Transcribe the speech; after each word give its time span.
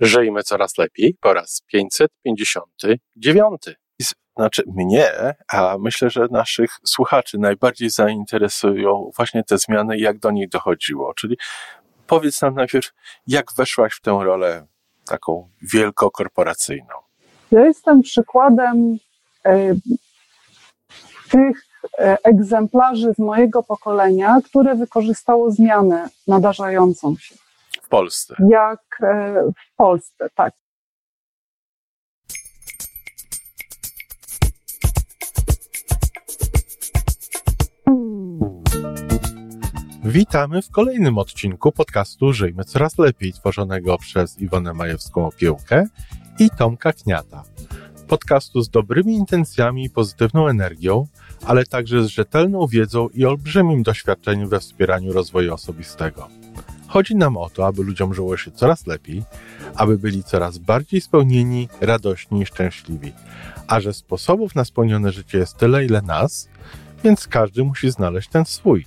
Żyjmy 0.00 0.42
coraz 0.42 0.78
lepiej 0.78 1.16
po 1.20 1.34
raz 1.34 1.62
559. 1.66 3.62
Znaczy 4.36 4.62
mnie, 4.76 5.34
a 5.52 5.76
myślę, 5.80 6.10
że 6.10 6.26
naszych 6.30 6.70
słuchaczy 6.84 7.38
najbardziej 7.38 7.90
zainteresują 7.90 9.10
właśnie 9.16 9.44
te 9.44 9.58
zmiany 9.58 9.96
i 9.96 10.00
jak 10.00 10.18
do 10.18 10.30
nich 10.30 10.48
dochodziło. 10.48 11.14
Czyli 11.14 11.36
powiedz 12.06 12.42
nam 12.42 12.54
najpierw, 12.54 12.92
jak 13.26 13.46
weszłaś 13.56 13.92
w 13.94 14.00
tę 14.00 14.18
rolę 14.22 14.66
taką 15.06 15.50
wielkokorporacyjną? 15.62 16.94
Ja 17.50 17.66
jestem 17.66 18.02
przykładem 18.02 18.98
e, 19.44 19.74
tych 21.30 21.66
e, 21.98 22.16
egzemplarzy 22.24 23.14
z 23.14 23.18
mojego 23.18 23.62
pokolenia, 23.62 24.36
które 24.44 24.74
wykorzystało 24.74 25.50
zmianę 25.50 26.08
nadarzającą 26.26 27.16
się. 27.16 27.43
Polsce. 27.94 28.34
Jak 28.50 28.80
e, 29.02 29.34
w 29.50 29.76
Polsce, 29.76 30.28
tak. 30.34 30.54
Witamy 40.04 40.62
w 40.62 40.70
kolejnym 40.70 41.18
odcinku 41.18 41.72
podcastu 41.72 42.32
Żyjmy 42.32 42.64
Coraz 42.64 42.98
Lepiej, 42.98 43.32
tworzonego 43.32 43.98
przez 43.98 44.40
Iwonę 44.40 44.72
Majewską-Opiełkę 44.72 45.86
i 46.38 46.50
Tomka 46.50 46.92
Kniata. 46.92 47.44
Podcastu 48.08 48.62
z 48.62 48.70
dobrymi 48.70 49.14
intencjami 49.14 49.84
i 49.84 49.90
pozytywną 49.90 50.48
energią, 50.48 51.06
ale 51.46 51.64
także 51.64 52.04
z 52.04 52.06
rzetelną 52.06 52.66
wiedzą 52.66 53.08
i 53.08 53.24
olbrzymim 53.24 53.82
doświadczeniem 53.82 54.48
we 54.48 54.60
wspieraniu 54.60 55.12
rozwoju 55.12 55.54
osobistego. 55.54 56.43
Chodzi 56.94 57.16
nam 57.16 57.36
o 57.36 57.50
to, 57.50 57.66
aby 57.66 57.82
ludziom 57.82 58.14
żyło 58.14 58.36
się 58.36 58.50
coraz 58.50 58.86
lepiej, 58.86 59.22
aby 59.74 59.98
byli 59.98 60.24
coraz 60.24 60.58
bardziej 60.58 61.00
spełnieni, 61.00 61.68
radośni 61.80 62.42
i 62.42 62.46
szczęśliwi. 62.46 63.12
A 63.66 63.80
że 63.80 63.92
sposobów 63.92 64.54
na 64.54 64.64
spełnione 64.64 65.12
życie 65.12 65.38
jest 65.38 65.56
tyle, 65.56 65.84
ile 65.84 66.02
nas, 66.02 66.48
więc 67.04 67.28
każdy 67.28 67.64
musi 67.64 67.90
znaleźć 67.90 68.28
ten 68.28 68.44
swój. 68.44 68.86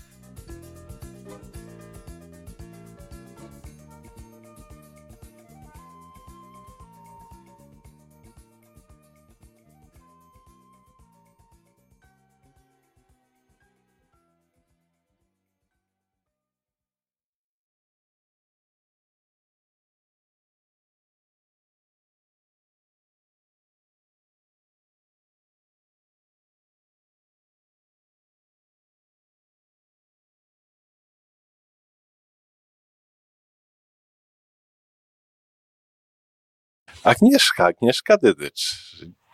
Agnieszka, 37.07 37.65
Agnieszka 37.65 38.17
Dydycz. 38.17 38.75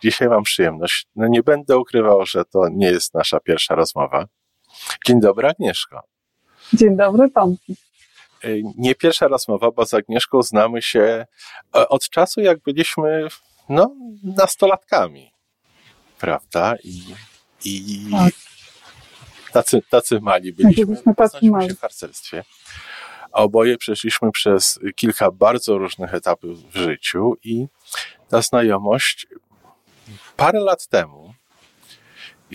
Dzisiaj 0.02 0.28
mam 0.28 0.42
przyjemność. 0.42 1.06
No 1.16 1.28
nie 1.28 1.42
będę 1.42 1.78
ukrywał, 1.78 2.26
że 2.26 2.44
to 2.44 2.68
nie 2.72 2.86
jest 2.86 3.14
nasza 3.14 3.40
pierwsza 3.40 3.74
rozmowa. 3.74 4.26
Dzień 5.06 5.20
dobry, 5.20 5.48
Agnieszko. 5.48 6.02
Dzień 6.72 6.96
dobry, 6.96 7.30
Tomki. 7.30 7.76
Y, 8.44 8.62
nie 8.78 8.94
pierwsza 8.94 9.28
rozmowa, 9.28 9.70
bo 9.70 9.86
z 9.86 9.94
Agnieszką 9.94 10.42
znamy 10.42 10.82
się 10.82 11.26
e, 11.76 11.88
od 11.88 12.08
czasu, 12.08 12.40
jak 12.40 12.60
byliśmy 12.60 13.28
no, 13.68 13.94
nastolatkami. 14.22 15.32
Prawda? 16.18 16.74
I, 16.84 17.14
i 17.64 18.10
tak. 18.10 18.32
tacy, 19.52 19.82
tacy 19.90 20.20
mali 20.20 20.52
byliśmy. 20.52 20.86
byliśmy 20.86 21.14
tacy 21.14 21.50
mali. 21.50 21.68
się 21.68 21.74
w 21.74 21.80
harcerstwie. 21.80 22.44
Oboje 23.34 23.78
przeszliśmy 23.78 24.32
przez 24.32 24.78
kilka 24.96 25.30
bardzo 25.30 25.78
różnych 25.78 26.14
etapów 26.14 26.72
w 26.72 26.76
życiu 26.76 27.36
i 27.44 27.66
ta 28.28 28.42
znajomość 28.42 29.26
parę 30.36 30.60
lat 30.60 30.86
temu, 30.86 31.34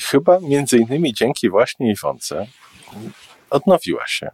chyba 0.01 0.39
między 0.39 0.77
innymi 0.77 1.13
dzięki 1.13 1.49
właśnie 1.49 1.91
Iwonce, 1.91 2.47
odnowiła 3.49 4.07
się. 4.07 4.31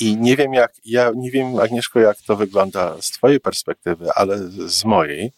I 0.00 0.16
nie 0.16 0.36
wiem, 0.36 0.54
jak, 0.54 0.72
ja 0.84 1.10
nie 1.16 1.30
wiem, 1.30 1.58
Agnieszko, 1.58 2.00
jak 2.00 2.16
to 2.26 2.36
wygląda 2.36 3.02
z 3.02 3.10
Twojej 3.10 3.40
perspektywy, 3.40 4.12
ale 4.14 4.38
z 4.48 4.84
mojej. 4.84 5.32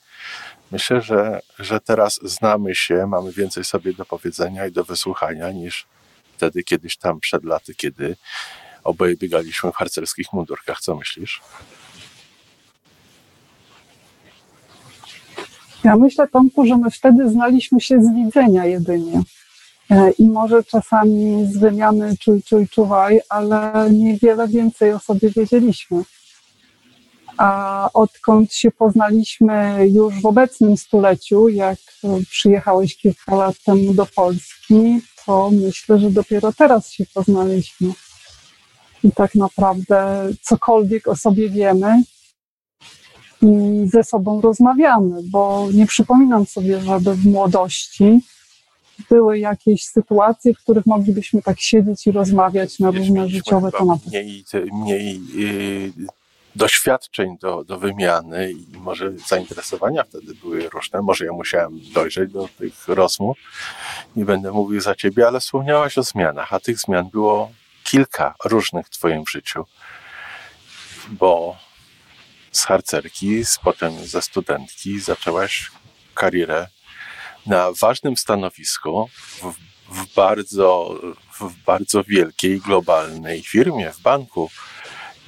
Myślę, 0.71 1.01
że, 1.01 1.41
że 1.59 1.81
teraz 1.81 2.21
znamy 2.23 2.75
się, 2.75 3.07
mamy 3.07 3.33
więcej 3.33 3.65
sobie 3.65 3.95
do 3.95 4.05
powiedzenia 4.05 4.67
i 4.67 4.73
do 4.73 4.84
wysłuchania 4.84 5.53
niż 5.53 5.87
wtedy, 6.37 6.63
kiedyś 6.63 6.97
tam 6.97 7.21
przed 7.21 7.45
laty, 7.45 7.75
kiedy 7.75 8.17
Oboje 8.84 9.16
biegaliśmy 9.16 9.72
w 9.72 9.75
harcerskich 9.75 10.32
mundurkach. 10.32 10.81
Co 10.81 10.97
myślisz? 10.97 11.41
Ja 15.84 15.97
myślę, 15.97 16.28
Tomku, 16.28 16.66
że 16.66 16.76
my 16.76 16.91
wtedy 16.91 17.31
znaliśmy 17.31 17.81
się 17.81 18.03
z 18.03 18.15
widzenia 18.15 18.66
jedynie. 18.66 19.22
E, 19.91 20.10
I 20.10 20.28
może 20.28 20.65
czasami 20.65 21.47
z 21.53 21.59
wymiany 21.59 22.16
czuj, 22.16 22.42
czuj, 22.42 22.69
czuwaj, 22.69 23.21
ale 23.28 23.88
niewiele 23.91 24.48
więcej 24.48 24.92
o 24.92 24.98
sobie 24.98 25.31
wiedzieliśmy. 25.31 26.03
A 27.37 27.88
odkąd 27.94 28.54
się 28.54 28.71
poznaliśmy 28.71 29.78
już 29.92 30.21
w 30.21 30.26
obecnym 30.26 30.76
stuleciu, 30.76 31.48
jak 31.48 31.78
przyjechałeś 32.31 32.97
kilka 32.97 33.37
lat 33.37 33.54
temu 33.65 33.94
do 33.94 34.06
Polski, 34.06 35.00
to 35.26 35.50
myślę, 35.50 35.98
że 35.98 36.10
dopiero 36.10 36.53
teraz 36.53 36.91
się 36.91 37.04
poznaliśmy 37.15 37.92
i 39.05 39.13
tak 39.13 39.35
naprawdę 39.35 40.29
cokolwiek 40.43 41.09
o 41.09 41.17
sobie 41.17 41.49
wiemy 41.49 42.03
i 43.43 43.83
ze 43.89 44.05
sobą 44.05 44.41
rozmawiamy, 44.41 45.21
bo 45.31 45.69
nie 45.73 45.87
przypominam 45.87 46.47
sobie, 46.47 46.81
żeby 46.81 47.15
w 47.15 47.27
młodości 47.27 48.21
były 49.11 49.39
jakieś 49.39 49.85
sytuacje, 49.85 50.55
w 50.55 50.59
których 50.59 50.87
moglibyśmy 50.87 51.43
tak 51.43 51.61
siedzieć 51.61 52.07
i 52.07 52.13
rozmawiać 52.13 52.79
na 52.79 52.91
różne 52.91 53.29
życiowe 53.29 53.73
tematy. 53.73 54.09
Mniej, 54.09 54.45
mniej 54.73 55.21
yy, 55.34 55.93
doświadczeń 56.57 57.39
do, 57.41 57.65
do 57.65 57.79
wymiany 57.79 58.53
i 58.53 58.79
może 58.79 59.13
zainteresowania 59.29 60.05
wtedy 60.05 60.34
były 60.34 60.69
różne. 60.69 61.03
Może 61.03 61.25
ja 61.25 61.33
musiałem 61.33 61.81
dojrzeć 61.95 62.33
do 62.33 62.49
tych 62.59 62.89
rozmów. 62.89 63.39
Nie 64.17 64.25
będę 64.25 64.53
mówił 64.53 64.81
za 64.81 64.95
ciebie, 64.95 65.27
ale 65.29 65.41
wspomniałaś 65.41 65.99
o 65.99 66.03
zmianach, 66.03 66.53
a 66.53 66.61
tych 66.61 66.79
zmian 66.79 67.09
było 67.13 67.51
kilka 67.84 68.34
różnych 68.44 68.87
w 68.87 68.91
Twoim 68.91 69.26
życiu, 69.26 69.66
bo 71.09 71.56
z 72.53 72.65
harcerki, 72.65 73.44
z, 73.44 73.59
potem 73.59 74.06
ze 74.06 74.22
studentki 74.22 75.00
zaczęłaś 75.00 75.70
karierę 76.15 76.66
na 77.47 77.69
ważnym 77.81 78.16
stanowisku 78.16 79.09
w, 79.42 79.54
w, 79.94 80.15
bardzo, 80.15 80.98
w 81.41 81.54
bardzo 81.66 82.04
wielkiej, 82.04 82.60
globalnej 82.60 83.42
firmie, 83.42 83.92
w 83.92 84.00
banku. 84.00 84.50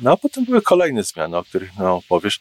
No 0.00 0.12
a 0.12 0.16
potem 0.16 0.44
były 0.44 0.62
kolejne 0.62 1.04
zmiany, 1.04 1.36
o 1.36 1.44
których 1.44 1.76
nam 1.76 1.86
opowiesz. 1.86 2.40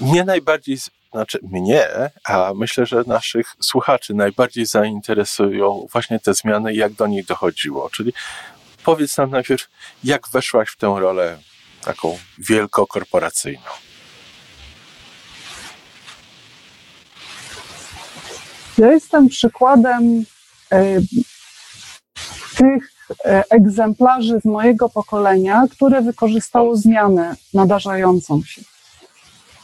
Mnie 0.00 0.24
najbardziej, 0.24 0.78
znaczy 1.12 1.38
mnie, 1.42 1.88
a 2.24 2.52
myślę, 2.54 2.86
że 2.86 3.02
naszych 3.06 3.56
słuchaczy 3.60 4.14
najbardziej 4.14 4.66
zainteresują 4.66 5.86
właśnie 5.92 6.20
te 6.20 6.34
zmiany 6.34 6.74
i 6.74 6.76
jak 6.76 6.92
do 6.92 7.06
nich 7.06 7.26
dochodziło. 7.26 7.90
Czyli 7.90 8.12
powiedz 8.84 9.16
nam 9.16 9.30
najpierw, 9.30 9.68
jak 10.04 10.28
weszłaś 10.28 10.68
w 10.68 10.76
tę 10.76 10.96
rolę 11.00 11.38
taką 11.84 12.18
wielkokorporacyjną? 12.38 13.70
Ja 18.78 18.92
jestem 18.92 19.28
przykładem 19.28 20.24
e, 20.72 21.00
tych 22.56 22.92
e, 23.24 23.44
egzemplarzy 23.50 24.40
z 24.40 24.44
mojego 24.44 24.88
pokolenia, 24.88 25.64
które 25.70 26.02
wykorzystało 26.02 26.76
zmianę 26.76 27.36
nadarzającą 27.54 28.42
się 28.42 28.71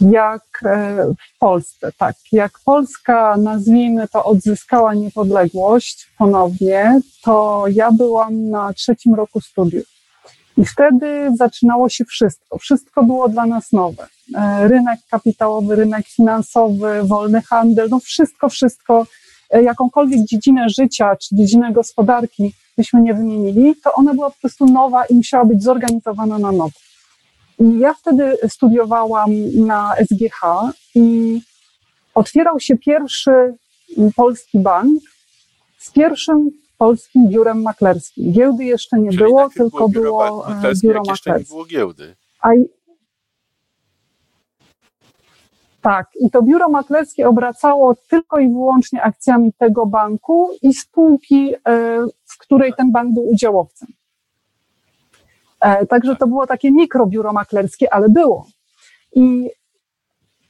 jak 0.00 0.42
e, 0.64 0.96
w 1.06 1.38
Polsce, 1.38 1.92
tak. 1.98 2.16
Jak 2.32 2.52
Polska, 2.64 3.36
nazwijmy 3.36 4.08
to, 4.08 4.24
odzyskała 4.24 4.94
niepodległość 4.94 6.06
ponownie, 6.18 7.00
to 7.22 7.64
ja 7.72 7.92
byłam 7.92 8.50
na 8.50 8.72
trzecim 8.72 9.14
roku 9.14 9.40
studiów. 9.40 9.86
I 10.56 10.64
wtedy 10.64 11.30
zaczynało 11.36 11.88
się 11.88 12.04
wszystko. 12.04 12.58
Wszystko 12.58 13.02
było 13.02 13.28
dla 13.28 13.46
nas 13.46 13.72
nowe. 13.72 14.06
E, 14.34 14.68
rynek 14.68 15.00
kapitałowy, 15.10 15.76
rynek 15.76 16.06
finansowy, 16.06 17.02
wolny 17.04 17.42
handel, 17.42 17.88
no 17.90 18.00
wszystko, 18.00 18.48
wszystko, 18.48 19.06
e, 19.50 19.62
jakąkolwiek 19.62 20.24
dziedzinę 20.24 20.68
życia 20.68 21.16
czy 21.16 21.36
dziedzinę 21.36 21.72
gospodarki 21.72 22.54
byśmy 22.76 23.00
nie 23.00 23.14
wymienili, 23.14 23.74
to 23.84 23.94
ona 23.94 24.14
była 24.14 24.30
po 24.30 24.36
prostu 24.40 24.66
nowa 24.66 25.04
i 25.04 25.14
musiała 25.14 25.44
być 25.44 25.62
zorganizowana 25.62 26.38
na 26.38 26.52
nowo. 26.52 26.87
I 27.60 27.78
ja 27.78 27.94
wtedy 27.94 28.36
studiowałam 28.48 29.30
na 29.66 29.94
SGH 29.96 30.40
i 30.94 31.40
otwierał 32.14 32.60
się 32.60 32.76
pierwszy 32.76 33.30
polski 34.16 34.58
bank 34.58 35.00
z 35.78 35.90
pierwszym 35.92 36.50
polskim 36.78 37.28
biurem 37.28 37.62
maklerskim. 37.62 38.32
Giełdy 38.32 38.64
jeszcze 38.64 38.98
nie 38.98 39.10
Czyli 39.10 39.24
było, 39.24 39.48
tylko 39.50 39.70
było 39.76 39.88
biuro, 39.88 40.10
było 40.12 40.44
maklerskie, 40.48 40.88
biuro 40.88 41.02
jeszcze 41.08 41.30
nie 41.30 41.34
maklerskie. 41.34 41.52
było 41.54 41.64
giełdy. 41.64 42.16
A 42.40 42.54
i- 42.54 42.68
tak, 45.82 46.06
i 46.20 46.30
to 46.30 46.42
biuro 46.42 46.68
maklerskie 46.68 47.28
obracało 47.28 47.94
tylko 48.08 48.38
i 48.38 48.48
wyłącznie 48.48 49.02
akcjami 49.02 49.52
tego 49.58 49.86
banku 49.86 50.50
i 50.62 50.74
spółki, 50.74 51.54
e, 51.54 51.58
w 52.26 52.38
której 52.38 52.72
ten 52.76 52.92
bank 52.92 53.14
był 53.14 53.28
udziałowcem. 53.30 53.88
E, 55.60 55.86
Także 55.86 56.16
to 56.16 56.26
było 56.26 56.46
takie 56.46 56.72
mikrobiuro 56.72 57.32
maklerskie, 57.32 57.94
ale 57.94 58.08
było. 58.08 58.46
I 59.14 59.50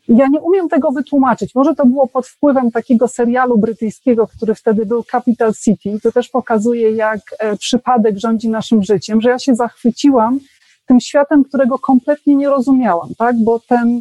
ja 0.09 0.27
nie 0.27 0.41
umiem 0.41 0.69
tego 0.69 0.91
wytłumaczyć. 0.91 1.55
Może 1.55 1.75
to 1.75 1.87
było 1.87 2.07
pod 2.07 2.27
wpływem 2.27 2.71
takiego 2.71 3.09
serialu 3.09 3.59
brytyjskiego, 3.59 4.27
który 4.27 4.55
wtedy 4.55 4.87
był 4.87 5.05
Capital 5.05 5.55
City. 5.55 5.99
To 6.03 6.13
też 6.13 6.29
pokazuje, 6.29 6.91
jak 6.91 7.21
e, 7.39 7.57
przypadek 7.57 8.19
rządzi 8.19 8.49
naszym 8.49 8.83
życiem, 8.83 9.21
że 9.21 9.31
ja 9.31 9.39
się 9.39 9.55
zachwyciłam 9.55 10.41
tym 10.87 11.01
światem, 11.01 11.45
którego 11.45 11.79
kompletnie 11.79 12.37
nie 12.37 12.49
rozumiałam, 12.49 13.09
tak? 13.19 13.37
Bo 13.45 13.61
ten, 13.69 14.01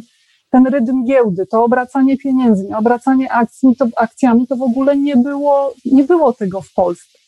ten 0.50 0.66
rytm 0.66 1.04
giełdy, 1.04 1.46
to 1.46 1.64
obracanie 1.64 2.16
pieniędzmi, 2.16 2.74
obracanie 2.74 3.32
akcjami, 3.32 3.76
to, 3.76 3.86
akcjami, 3.96 4.46
to 4.46 4.56
w 4.56 4.62
ogóle 4.62 4.96
nie 4.96 5.16
było, 5.16 5.74
nie 5.84 6.04
było 6.04 6.32
tego 6.32 6.60
w 6.60 6.74
Polsce. 6.74 7.18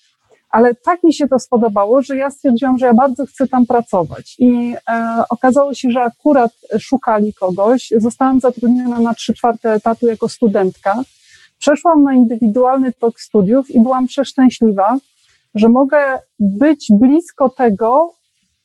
Ale 0.50 0.74
tak 0.74 1.02
mi 1.02 1.14
się 1.14 1.28
to 1.28 1.38
spodobało, 1.38 2.02
że 2.02 2.16
ja 2.16 2.30
stwierdziłam, 2.30 2.78
że 2.78 2.86
ja 2.86 2.94
bardzo 2.94 3.26
chcę 3.26 3.48
tam 3.48 3.66
pracować. 3.66 4.36
I 4.38 4.74
e, 4.90 5.22
okazało 5.30 5.74
się, 5.74 5.90
że 5.90 6.02
akurat 6.02 6.52
szukali 6.78 7.34
kogoś. 7.34 7.92
Zostałam 7.96 8.40
zatrudniona 8.40 8.98
na 8.98 9.14
trzy 9.14 9.34
czwarte 9.34 9.72
etatu 9.72 10.06
jako 10.06 10.28
studentka. 10.28 11.02
Przeszłam 11.58 12.02
na 12.02 12.14
indywidualny 12.14 12.92
tok 12.92 13.20
studiów 13.20 13.70
i 13.70 13.80
byłam 13.80 14.06
przeszczęśliwa, 14.06 14.98
że 15.54 15.68
mogę 15.68 16.18
być 16.38 16.86
blisko 16.90 17.48
tego, 17.48 18.14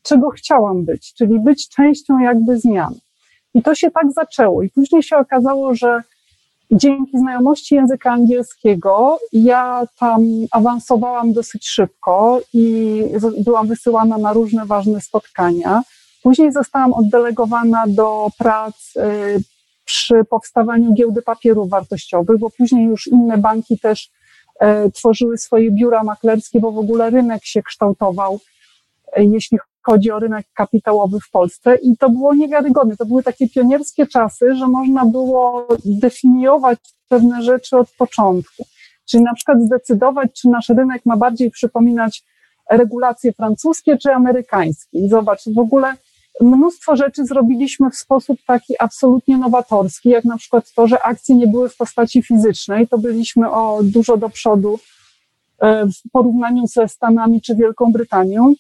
czego 0.04 0.30
chciałam 0.30 0.86
być, 0.86 1.14
czyli 1.14 1.40
być 1.40 1.70
częścią 1.70 2.20
jakby 2.20 2.60
zmian. 2.60 2.94
I 3.54 3.64
to 3.64 3.76
się 3.76 3.92
tak 3.92 4.12
zaczęło. 4.12 4.64
I 4.64 4.70
później 4.70 5.04
się 5.04 5.18
okazało, 5.18 5.76
że 5.76 6.02
dzięki 6.72 7.20
znajomości 7.20 7.76
języka 7.76 8.12
angielskiego 8.12 9.20
ja 9.34 9.84
tam 10.00 10.22
awansowałam 10.52 11.34
dosyć 11.34 11.68
szybko 11.68 12.42
i 12.54 13.04
byłam 13.46 13.68
wysyłana 13.68 14.18
na 14.18 14.34
różne 14.34 14.66
ważne 14.66 15.02
spotkania. 15.02 15.82
Później 16.24 16.52
zostałam 16.52 16.94
oddelegowana 16.94 17.84
do 17.88 18.28
prac 18.38 18.96
y, 18.96 19.44
przy 19.86 20.24
powstawaniu 20.30 20.94
giełdy 20.94 21.22
papierów 21.22 21.70
wartościowych, 21.70 22.40
bo 22.40 22.50
później 22.50 22.86
już 22.86 23.08
inne 23.08 23.38
banki 23.38 23.80
też 23.80 24.10
e, 24.60 24.92
tworzyły 24.92 25.38
swoje 25.38 25.72
biura 25.72 26.04
maklerskie, 26.04 26.60
bo 26.60 26.72
w 26.72 26.78
ogóle 26.78 27.10
rynek 27.10 27.46
się 27.46 27.64
kształtował, 27.64 28.40
e, 29.14 29.24
jeśli 29.24 29.58
chodzi 29.86 30.12
o 30.12 30.20
rynek 30.20 30.46
kapitałowy 30.54 31.20
w 31.20 31.30
Polsce 31.32 31.76
i 31.76 31.98
to 31.98 32.10
było 32.10 32.34
niewiarygodne. 32.34 32.98
To 32.98 33.06
były 33.06 33.24
takie 33.24 33.50
pionierskie 33.50 34.08
czasy, 34.08 34.56
że 34.56 34.68
można 34.68 35.06
było 35.06 35.68
definiować 35.86 36.80
pewne 37.10 37.44
rzeczy 37.44 37.78
od 37.78 37.92
początku. 37.92 38.66
Czyli 39.10 39.24
na 39.24 39.34
przykład 39.34 39.62
zdecydować, 39.62 40.42
czy 40.42 40.50
nasz 40.50 40.70
rynek 40.70 41.06
ma 41.06 41.18
bardziej 41.18 41.52
przypominać 41.52 42.24
regulacje 42.72 43.34
francuskie 43.34 43.98
czy 43.98 44.12
amerykańskie. 44.12 45.00
I 45.00 45.10
zobacz, 45.10 45.50
w 45.56 45.60
ogóle 45.60 45.94
mnóstwo 46.42 46.96
rzeczy 46.96 47.26
zrobiliśmy 47.26 47.92
w 47.92 47.96
sposób 47.96 48.40
taki 48.48 48.74
absolutnie 48.80 49.38
nowatorski, 49.38 50.10
jak 50.10 50.26
na 50.26 50.38
przykład 50.38 50.72
to, 50.76 50.88
że 50.88 51.04
akcje 51.04 51.36
nie 51.36 51.48
były 51.48 51.70
w 51.70 51.78
postaci 51.78 52.24
fizycznej, 52.24 52.88
to 52.88 52.98
byliśmy 52.98 53.52
o 53.52 53.80
dużo 53.84 54.18
do 54.18 54.30
przodu 54.30 54.80
e, 55.60 55.86
w 55.86 56.12
porównaniu 56.12 56.68
ze 56.68 56.88
Stanami 56.88 57.42
czy 57.42 57.56
Wielką 57.56 57.92
Brytanią 57.92 58.54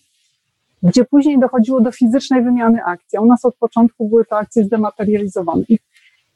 gdzie 0.85 1.05
później 1.05 1.39
dochodziło 1.39 1.81
do 1.81 1.91
fizycznej 1.91 2.43
wymiany 2.43 2.83
akcji. 2.85 3.19
U 3.19 3.25
nas 3.25 3.45
od 3.45 3.55
początku 3.55 4.09
były 4.09 4.25
te 4.25 4.35
akcje 4.35 4.63
zdematerializowane. 4.63 5.63
I, 5.69 5.79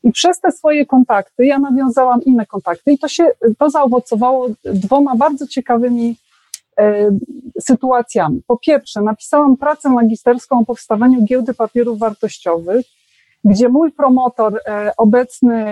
I 0.04 0.12
przez 0.12 0.40
te 0.40 0.51
swoje 0.51 0.86
kontakty 0.86 1.46
ja 1.46 1.60
nawiązałam 1.60 2.24
inne 2.24 2.46
kontakty 2.46 2.92
i 2.92 3.00
to 3.00 3.07
się, 3.07 3.28
to 3.57 3.69
zaowocowało 3.69 4.48
dwoma 4.63 5.16
bardzo 5.16 5.48
ciekawymi 5.48 6.16
e, 6.80 7.10
sytuacjami. 7.60 8.42
Po 8.48 8.57
pierwsze, 8.57 9.01
napisałam 9.01 9.57
pracę 9.57 9.90
magisterską 9.90 10.60
o 10.60 10.66
powstawaniu 10.66 11.24
giełdy 11.24 11.54
papierów 11.54 12.00
wartościowych, 12.00 12.86
gdzie 13.44 13.69
mój 13.69 13.92
promotor, 13.92 14.60
e, 14.68 14.92
obecny, 14.98 15.66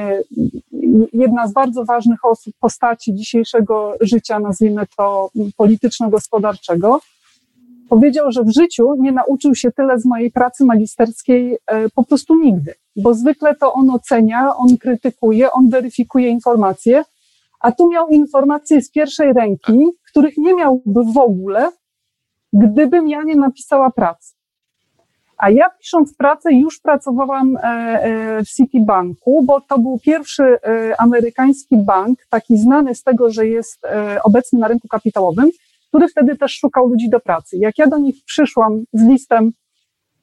jedna 1.13 1.47
z 1.47 1.53
bardzo 1.53 1.85
ważnych 1.85 2.25
osób, 2.25 2.53
postaci 2.59 3.15
dzisiejszego 3.15 3.93
życia, 4.01 4.39
nazwijmy 4.39 4.85
to 4.97 5.29
polityczno-gospodarczego, 5.57 6.99
powiedział, 7.89 8.31
że 8.31 8.43
w 8.43 8.53
życiu 8.53 8.95
nie 8.99 9.11
nauczył 9.11 9.55
się 9.55 9.71
tyle 9.71 9.99
z 9.99 10.05
mojej 10.05 10.31
pracy 10.31 10.65
magisterskiej 10.65 11.57
e, 11.67 11.89
po 11.89 12.03
prostu 12.03 12.35
nigdy, 12.35 12.73
bo 12.95 13.13
zwykle 13.13 13.55
to 13.55 13.73
on 13.73 13.89
ocenia, 13.89 14.55
on 14.55 14.77
krytykuje, 14.77 15.51
on 15.51 15.69
weryfikuje 15.69 16.29
informacje, 16.29 17.03
a 17.59 17.71
tu 17.71 17.89
miał 17.89 18.07
informacje 18.07 18.81
z 18.81 18.91
pierwszej 18.91 19.33
ręki, 19.33 19.79
których 20.11 20.37
nie 20.37 20.55
miałby 20.55 21.03
w 21.13 21.17
ogóle, 21.17 21.69
gdybym 22.53 23.07
ja 23.07 23.23
nie 23.23 23.35
napisała 23.35 23.91
pracy. 23.91 24.33
A 25.37 25.49
ja 25.49 25.69
pisząc 25.79 26.15
pracę 26.15 26.53
już 26.53 26.79
pracowałam 26.79 27.57
e, 27.57 27.61
e, 27.61 28.43
w 28.43 28.49
Citibanku, 28.49 29.43
bo 29.43 29.61
to 29.61 29.79
był 29.79 29.99
pierwszy 29.99 30.43
amerykański 30.97 31.77
bank, 31.77 32.19
taki 32.29 32.57
znany 32.57 32.95
z 32.95 33.03
tego, 33.03 33.29
że 33.31 33.47
jest 33.47 33.79
obecny 34.23 34.59
na 34.59 34.67
rynku 34.67 34.87
kapitałowym, 34.87 35.49
który 35.89 36.07
wtedy 36.07 36.37
też 36.37 36.57
szukał 36.57 36.87
ludzi 36.87 37.09
do 37.09 37.19
pracy. 37.19 37.57
Jak 37.57 37.77
ja 37.77 37.87
do 37.87 37.97
nich 37.97 38.15
przyszłam 38.25 38.83
z 38.93 39.03
listem, 39.03 39.51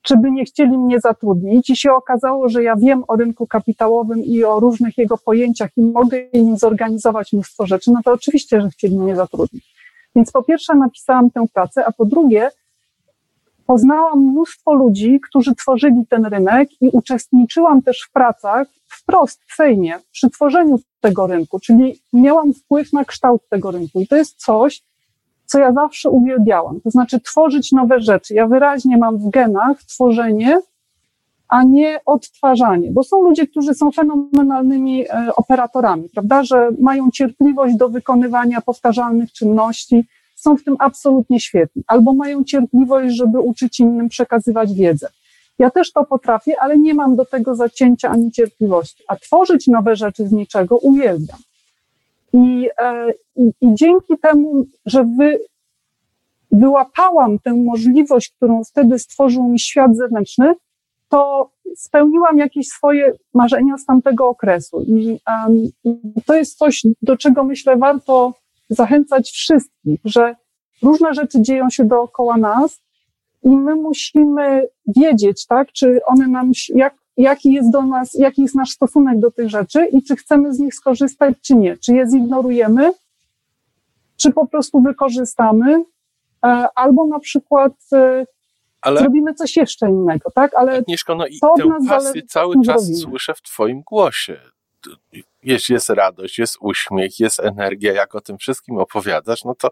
czy 0.03 0.17
by 0.17 0.31
nie 0.31 0.45
chcieli 0.45 0.79
mnie 0.79 1.01
zatrudnić 1.01 1.71
i 1.71 1.77
się 1.77 1.93
okazało, 1.93 2.49
że 2.49 2.63
ja 2.63 2.77
wiem 2.77 3.05
o 3.09 3.17
rynku 3.17 3.47
kapitałowym 3.47 4.25
i 4.25 4.45
o 4.45 4.61
różnych 4.61 4.99
jego 4.99 5.19
pojęciach 5.19 5.71
i 5.77 5.83
mogę 5.83 6.21
im 6.21 6.57
zorganizować 6.57 7.33
mnóstwo 7.33 7.67
rzeczy, 7.67 7.93
no 7.93 8.01
to 8.05 8.13
oczywiście, 8.13 8.61
że 8.61 8.71
chcieli 8.71 8.99
mnie 8.99 9.17
zatrudnić. 9.17 9.75
Więc 10.17 10.31
po 10.31 10.43
pierwsze 10.43 10.75
napisałam 10.75 11.31
tę 11.31 11.45
pracę, 11.55 11.87
a 11.87 11.93
po 11.93 12.05
drugie 12.05 12.51
poznałam 13.67 14.21
mnóstwo 14.21 14.75
ludzi, 14.75 15.21
którzy 15.29 15.55
tworzyli 15.55 16.07
ten 16.09 16.25
rynek 16.25 16.69
i 16.81 16.89
uczestniczyłam 16.89 17.83
też 17.83 18.07
w 18.09 18.13
pracach 18.13 18.69
wprost 18.87 19.41
w 19.47 19.55
Sejmie 19.55 19.95
przy 20.13 20.31
tworzeniu 20.31 20.81
tego 21.01 21.27
rynku, 21.27 21.61
czyli 21.61 22.01
miałam 22.13 22.55
wpływ 22.55 22.93
na 22.93 23.05
kształt 23.05 23.49
tego 23.49 23.71
rynku 23.71 24.01
i 24.01 24.07
to 24.07 24.17
jest 24.17 24.37
coś, 24.37 24.83
co 25.47 25.59
ja 25.59 25.73
zawsze 25.73 26.11
uwielbiałam, 26.11 26.81
to 26.81 26.91
znaczy 26.91 27.21
tworzyć 27.21 27.73
nowe 27.73 28.01
rzeczy. 28.01 28.35
Ja 28.35 28.47
wyraźnie 28.47 28.99
mam 28.99 29.19
w 29.19 29.31
genach 29.31 29.83
tworzenie, 29.83 30.61
a 31.49 31.63
nie 31.63 32.01
odtwarzanie, 32.07 32.91
bo 32.91 33.03
są 33.03 33.23
ludzie, 33.23 33.47
którzy 33.47 33.75
są 33.75 33.91
fenomenalnymi 33.91 35.05
e, 35.09 35.29
operatorami, 35.37 36.09
prawda, 36.09 36.45
że 36.45 36.69
mają 36.81 37.11
cierpliwość 37.11 37.77
do 37.77 37.89
wykonywania 37.89 38.61
powtarzalnych 38.61 39.33
czynności, 39.33 40.05
są 40.37 40.57
w 40.57 40.65
tym 40.65 40.77
absolutnie 40.79 41.41
świetni, 41.41 41.83
albo 41.87 42.15
mają 42.15 42.45
cierpliwość, 42.45 43.17
żeby 43.17 43.41
uczyć 43.41 43.81
innym 43.81 44.09
przekazywać 44.09 44.75
wiedzę. 44.75 45.09
Ja 45.59 45.71
też 45.71 45.93
to 45.93 46.05
potrafię, 46.05 46.61
ale 46.61 46.79
nie 46.79 46.95
mam 46.95 47.17
do 47.17 47.25
tego 47.25 47.55
zacięcia 47.55 48.11
ani 48.11 48.33
cierpliwości, 48.33 49.05
a 49.09 49.17
tworzyć 49.17 49.67
nowe 49.67 49.97
rzeczy 49.97 50.29
z 50.29 50.33
niczego 50.33 50.77
uwielbiam. 50.77 51.39
I, 52.35 52.69
e, 52.79 53.13
i, 53.37 53.51
i 53.61 53.75
dzięki 53.75 54.19
temu, 54.23 54.67
że 54.87 55.05
wy, 55.19 55.41
wyłapałam 56.53 57.39
tę 57.39 57.55
możliwość, 57.55 58.33
którą 58.37 58.65
wtedy 58.65 58.99
stworzył 58.99 59.49
mi 59.49 59.59
świat 59.59 59.97
zewnętrzny, 59.97 60.55
to 61.09 61.51
spełniłam 61.77 62.39
jakieś 62.39 62.69
swoje 62.69 63.13
marzenia 63.35 63.79
z 63.79 63.85
tamtego 63.85 64.29
okresu. 64.29 64.83
I, 64.83 65.21
um, 65.27 65.71
to 66.27 66.35
jest 66.35 66.59
coś, 66.59 66.83
do 67.03 67.17
czego 67.17 67.45
myślę 67.45 67.77
warto 67.77 68.33
zachęcać 68.69 69.31
wszystkich, 69.31 70.01
że 70.05 70.37
różne 70.83 71.15
rzeczy 71.15 71.43
dzieją 71.43 71.71
się 71.71 71.85
dookoła 71.85 72.37
nas 72.37 72.81
i 73.43 73.49
my 73.49 73.75
musimy 73.75 74.69
wiedzieć, 74.97 75.47
tak, 75.47 75.73
czy 75.73 76.01
one 76.07 76.29
nam, 76.29 76.53
jak, 76.75 76.95
jaki 77.17 77.53
jest 77.53 77.71
do 77.71 77.83
nas, 77.83 78.15
jaki 78.15 78.43
jest 78.43 78.55
nasz 78.55 78.71
stosunek 78.71 79.21
do 79.21 79.31
tych 79.31 79.51
rzeczy 79.51 79.87
i 79.87 80.03
czy 80.03 80.17
chcemy 80.17 80.55
z 80.55 80.59
nich 80.59 80.75
skorzystać, 80.75 81.35
czy 81.43 81.55
nie. 81.57 81.77
Czy 81.77 81.95
je 81.95 82.09
zignorujemy, 82.09 82.93
czy 84.17 84.33
po 84.33 84.47
prostu 84.47 84.81
wykorzystamy, 84.81 85.85
e, 86.45 86.67
albo 86.75 87.07
na 87.07 87.19
przykład 87.19 87.73
e, 87.93 88.27
Ale 88.81 89.01
zrobimy 89.01 89.35
coś 89.35 89.57
jeszcze 89.57 89.89
innego, 89.89 90.31
tak? 90.31 90.55
Ale 90.55 90.73
Agnieszko, 90.73 91.15
no 91.15 91.27
i 91.27 91.39
tę 91.41 91.67
nas 91.67 91.89
pasję 91.89 92.23
cały 92.23 92.55
czas 92.67 92.85
zrobimy. 92.85 93.03
słyszę 93.03 93.35
w 93.35 93.43
twoim 93.43 93.83
głosie. 93.83 94.41
Jest, 95.43 95.69
jest 95.69 95.89
radość, 95.89 96.39
jest 96.39 96.57
uśmiech, 96.61 97.21
jest 97.21 97.41
energia, 97.41 97.93
jak 97.93 98.15
o 98.15 98.21
tym 98.21 98.39
wszystkim 98.39 98.79
opowiadasz, 98.79 99.45
no 99.45 99.55
to 99.55 99.71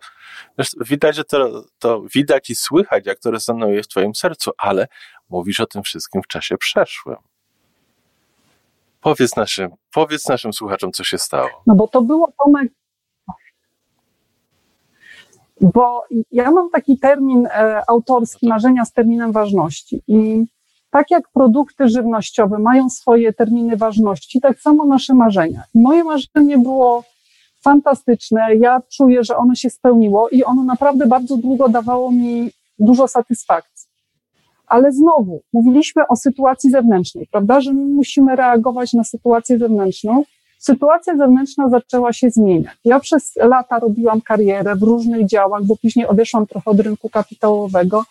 wiesz, 0.58 0.70
widać, 0.80 1.16
że 1.16 1.24
to, 1.24 1.64
to 1.78 2.02
widać 2.14 2.50
i 2.50 2.54
słychać, 2.54 3.06
jak 3.06 3.18
to 3.18 3.30
rezonuje 3.30 3.82
w 3.82 3.88
twoim 3.88 4.14
sercu, 4.14 4.50
ale 4.58 4.88
mówisz 5.28 5.60
o 5.60 5.66
tym 5.66 5.82
wszystkim 5.82 6.22
w 6.22 6.26
czasie 6.26 6.58
przeszłym. 6.58 7.16
Powiedz 9.02 9.36
naszym, 9.36 9.70
powiedz 9.94 10.28
naszym 10.28 10.52
słuchaczom, 10.52 10.92
co 10.92 11.04
się 11.04 11.18
stało. 11.18 11.48
No 11.66 11.74
bo 11.74 11.88
to 11.88 12.02
było 12.02 12.32
Tomek. 12.44 12.72
Bo 15.60 16.04
ja 16.32 16.50
mam 16.50 16.70
taki 16.70 16.98
termin 16.98 17.46
e, 17.46 17.82
autorski, 17.88 18.48
marzenia 18.48 18.84
z 18.84 18.92
terminem 18.92 19.32
ważności. 19.32 20.02
I 20.08 20.44
tak 20.90 21.10
jak 21.10 21.28
produkty 21.28 21.88
żywnościowe 21.88 22.58
mają 22.58 22.90
swoje 22.90 23.32
terminy 23.32 23.76
ważności, 23.76 24.40
tak 24.40 24.60
samo 24.60 24.84
nasze 24.84 25.14
marzenia. 25.14 25.62
I 25.74 25.80
moje 25.80 26.04
marzenie 26.04 26.58
było 26.58 27.04
fantastyczne. 27.62 28.56
Ja 28.56 28.80
czuję, 28.96 29.24
że 29.24 29.36
ono 29.36 29.54
się 29.54 29.70
spełniło 29.70 30.28
i 30.28 30.44
ono 30.44 30.64
naprawdę 30.64 31.06
bardzo 31.06 31.36
długo 31.36 31.68
dawało 31.68 32.10
mi 32.10 32.50
dużo 32.78 33.08
satysfakcji. 33.08 33.71
Ale 34.72 34.92
znowu, 34.92 35.42
mówiliśmy 35.52 36.02
o 36.08 36.16
sytuacji 36.16 36.70
zewnętrznej, 36.70 37.28
prawda, 37.32 37.60
że 37.60 37.72
my 37.72 37.84
musimy 37.84 38.36
reagować 38.36 38.92
na 38.92 39.04
sytuację 39.04 39.58
zewnętrzną. 39.58 40.24
Sytuacja 40.58 41.16
zewnętrzna 41.16 41.68
zaczęła 41.68 42.12
się 42.12 42.30
zmieniać. 42.30 42.74
Ja 42.84 43.00
przez 43.00 43.36
lata 43.36 43.78
robiłam 43.78 44.20
karierę 44.20 44.76
w 44.76 44.82
różnych 44.82 45.26
działach, 45.26 45.64
bo 45.64 45.76
później 45.76 46.06
odeszłam 46.06 46.46
trochę 46.46 46.70
od 46.70 46.80
rynku 46.80 47.08
kapitałowego 47.08 48.04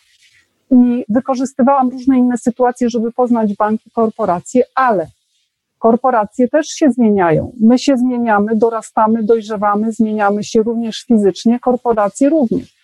i 0.72 1.06
wykorzystywałam 1.10 1.90
różne 1.90 2.18
inne 2.18 2.38
sytuacje, 2.38 2.90
żeby 2.90 3.12
poznać 3.12 3.56
banki, 3.56 3.92
korporacje, 3.92 4.64
ale 4.76 5.08
korporacje 5.80 6.48
też 6.48 6.68
się 6.68 6.92
zmieniają. 6.92 7.52
My 7.60 7.80
się 7.80 7.98
zmieniamy, 7.98 8.56
dorastamy, 8.56 9.24
dojrzewamy, 9.24 9.92
zmieniamy 9.92 10.44
się 10.44 10.64
również 10.64 11.04
fizycznie, 11.04 11.60
korporacje 11.60 12.30
również. 12.30 12.81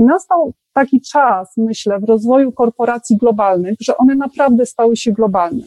I 0.00 0.02
nastał 0.02 0.52
taki 0.72 1.00
czas, 1.00 1.52
myślę, 1.56 1.98
w 1.98 2.04
rozwoju 2.04 2.52
korporacji 2.52 3.16
globalnych, 3.16 3.74
że 3.80 3.96
one 3.96 4.14
naprawdę 4.14 4.66
stały 4.66 4.96
się 4.96 5.12
globalne. 5.12 5.62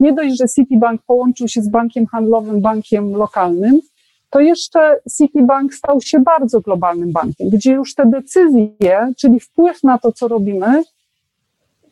Nie 0.00 0.12
dość, 0.12 0.38
że 0.38 0.44
Citibank 0.56 1.02
połączył 1.06 1.48
się 1.48 1.62
z 1.62 1.68
bankiem 1.68 2.06
handlowym, 2.06 2.60
bankiem 2.60 3.12
lokalnym, 3.12 3.80
to 4.30 4.40
jeszcze 4.40 5.00
Citibank 5.18 5.74
stał 5.74 6.00
się 6.00 6.20
bardzo 6.20 6.60
globalnym 6.60 7.12
bankiem, 7.12 7.48
gdzie 7.50 7.72
już 7.72 7.94
te 7.94 8.06
decyzje, 8.06 9.12
czyli 9.16 9.40
wpływ 9.40 9.82
na 9.82 9.98
to, 9.98 10.12
co 10.12 10.28
robimy, 10.28 10.82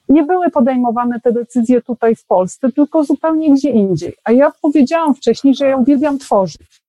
nie 0.08 0.22
były 0.22 0.50
podejmowane 0.50 1.20
te 1.20 1.32
decyzje 1.32 1.82
tutaj 1.82 2.16
w 2.16 2.26
Polsce, 2.26 2.72
tylko 2.72 3.04
zupełnie 3.04 3.54
gdzie 3.54 3.70
indziej. 3.70 4.14
A 4.24 4.32
ja 4.32 4.52
powiedziałam 4.62 5.14
wcześniej, 5.14 5.54
że 5.54 5.66
ja 5.66 5.76
uwielbiam 5.76 6.18
tworzyć. 6.18 6.85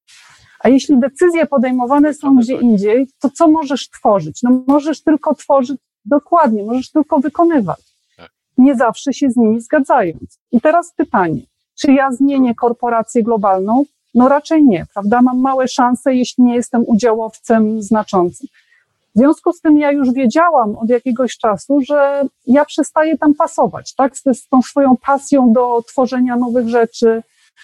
A 0.67 0.69
jeśli 0.69 0.99
decyzje 0.99 1.45
podejmowane 1.45 2.13
są 2.13 2.35
gdzie 2.35 2.55
indziej, 2.55 3.07
to 3.19 3.29
co 3.29 3.47
możesz 3.47 3.89
tworzyć? 3.89 4.43
No 4.43 4.63
możesz 4.67 5.03
tylko 5.03 5.35
tworzyć 5.35 5.77
dokładnie, 6.05 6.63
możesz 6.63 6.91
tylko 6.91 7.19
wykonywać. 7.19 7.79
Tak. 8.17 8.29
Nie 8.57 8.75
zawsze 8.75 9.13
się 9.13 9.31
z 9.31 9.37
nimi 9.37 9.61
zgadzając. 9.61 10.39
I 10.51 10.61
teraz 10.61 10.93
pytanie, 10.95 11.41
czy 11.79 11.91
ja 11.91 12.11
zmienię 12.11 12.55
korporację 12.55 13.23
globalną? 13.23 13.83
No 14.15 14.29
raczej 14.29 14.63
nie, 14.63 14.85
prawda? 14.93 15.21
Mam 15.21 15.39
małe 15.39 15.67
szanse, 15.67 16.15
jeśli 16.15 16.43
nie 16.43 16.55
jestem 16.55 16.83
udziałowcem 16.87 17.81
znaczącym. 17.81 18.47
W 19.15 19.19
związku 19.19 19.53
z 19.53 19.61
tym 19.61 19.77
ja 19.77 19.91
już 19.91 20.11
wiedziałam 20.13 20.77
od 20.77 20.89
jakiegoś 20.89 21.37
czasu, 21.37 21.81
że 21.81 22.23
ja 22.47 22.65
przestaję 22.65 23.17
tam 23.17 23.33
pasować, 23.33 23.95
tak? 23.95 24.17
Z, 24.17 24.47
tą 24.49 24.61
swoją 24.61 24.97
pasją 24.97 25.53
do 25.53 25.83
tworzenia 25.87 26.35
nowych 26.35 26.67
rzeczy, 26.67 27.23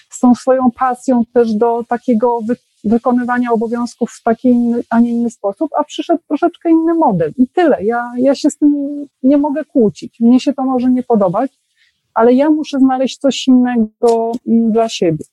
z 0.10 0.20
tą 0.20 0.36
swoją 0.36 0.72
pasją 0.72 1.24
też 1.34 1.54
do 1.54 1.84
takiego 1.88 2.40
wykonywania 2.84 3.52
obowiązków 3.52 4.12
w 4.12 4.24
taki, 4.24 4.74
a 4.90 5.00
nie 5.00 5.12
inny 5.12 5.30
sposób, 5.30 5.72
a 5.78 5.84
przyszedł 5.84 6.22
troszeczkę 6.28 6.70
inny 6.70 6.94
model. 6.94 7.34
I 7.38 7.48
tyle. 7.48 7.84
Ja, 7.84 8.12
ja 8.18 8.36
się 8.36 8.50
z 8.50 8.58
tym 8.58 8.74
nie 9.24 9.38
mogę 9.38 9.66
kłócić. 9.66 10.20
Mnie 10.20 10.40
się 10.40 10.54
to 10.54 10.64
może 10.64 10.92
nie 10.92 11.04
podobać, 11.04 11.52
ale 12.14 12.34
ja 12.34 12.50
muszę 12.50 12.80
znaleźć 12.80 13.18
coś 13.18 13.48
innego 13.48 14.32
mm, 14.48 14.72
dla 14.72 14.90
siebie. 14.90 15.26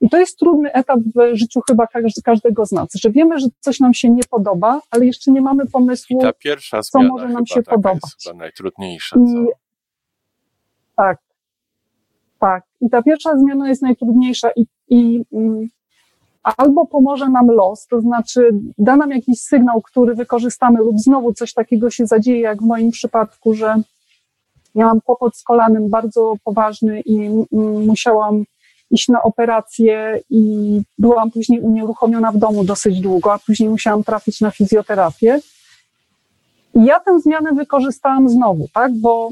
I 0.00 0.08
to 0.08 0.18
jest 0.18 0.38
trudny 0.38 0.72
etap 0.72 1.00
w 1.14 1.36
życiu 1.36 1.60
chyba 1.68 1.86
każdego 2.24 2.66
z 2.66 2.72
nas, 2.72 2.88
że 2.94 3.10
wiemy, 3.10 3.38
że 3.38 3.46
coś 3.60 3.80
nam 3.80 3.94
się 3.94 4.10
nie 4.10 4.22
podoba, 4.30 4.80
ale 4.90 5.06
jeszcze 5.06 5.30
nie 5.32 5.40
mamy 5.40 5.66
pomysłu, 5.66 6.20
ta 6.20 6.32
pierwsza 6.32 6.82
co 6.82 7.02
może 7.02 7.28
nam 7.28 7.46
się 7.46 7.62
podobać. 7.62 7.94
Jest 8.04 8.22
chyba 8.24 8.38
najtrudniejsza. 8.38 9.16
I, 9.16 9.46
tak, 10.96 11.18
tak. 12.40 12.64
I 12.80 12.90
ta 12.90 13.02
pierwsza 13.02 13.38
zmiana 13.38 13.68
jest 13.68 13.82
najtrudniejsza 13.82 14.50
i, 14.56 14.66
i 14.88 15.24
mm, 15.32 15.68
albo 16.42 16.86
pomoże 16.86 17.28
nam 17.28 17.50
los, 17.50 17.86
to 17.86 18.00
znaczy 18.00 18.50
da 18.78 18.96
nam 18.96 19.10
jakiś 19.10 19.40
sygnał, 19.40 19.82
który 19.82 20.14
wykorzystamy, 20.14 20.78
lub 20.78 20.98
znowu 20.98 21.32
coś 21.32 21.54
takiego 21.54 21.90
się 21.90 22.06
zadzieje, 22.06 22.40
jak 22.40 22.62
w 22.62 22.66
moim 22.66 22.90
przypadku, 22.90 23.54
że 23.54 23.74
miałam 24.74 25.00
kłopot 25.00 25.36
z 25.36 25.42
kolanem 25.42 25.88
bardzo 25.88 26.34
poważny 26.44 27.00
i 27.00 27.30
musiałam 27.86 28.44
iść 28.90 29.08
na 29.08 29.22
operację 29.22 30.20
i 30.30 30.82
byłam 30.98 31.30
później 31.30 31.60
unieruchomiona 31.60 32.32
w 32.32 32.36
domu 32.36 32.64
dosyć 32.64 33.00
długo, 33.00 33.32
a 33.32 33.38
później 33.38 33.68
musiałam 33.68 34.04
trafić 34.04 34.40
na 34.40 34.50
fizjoterapię. 34.50 35.40
I 36.74 36.84
ja 36.84 37.00
tę 37.00 37.20
zmianę 37.20 37.52
wykorzystałam 37.52 38.28
znowu, 38.28 38.68
tak, 38.74 38.92
bo 38.94 39.30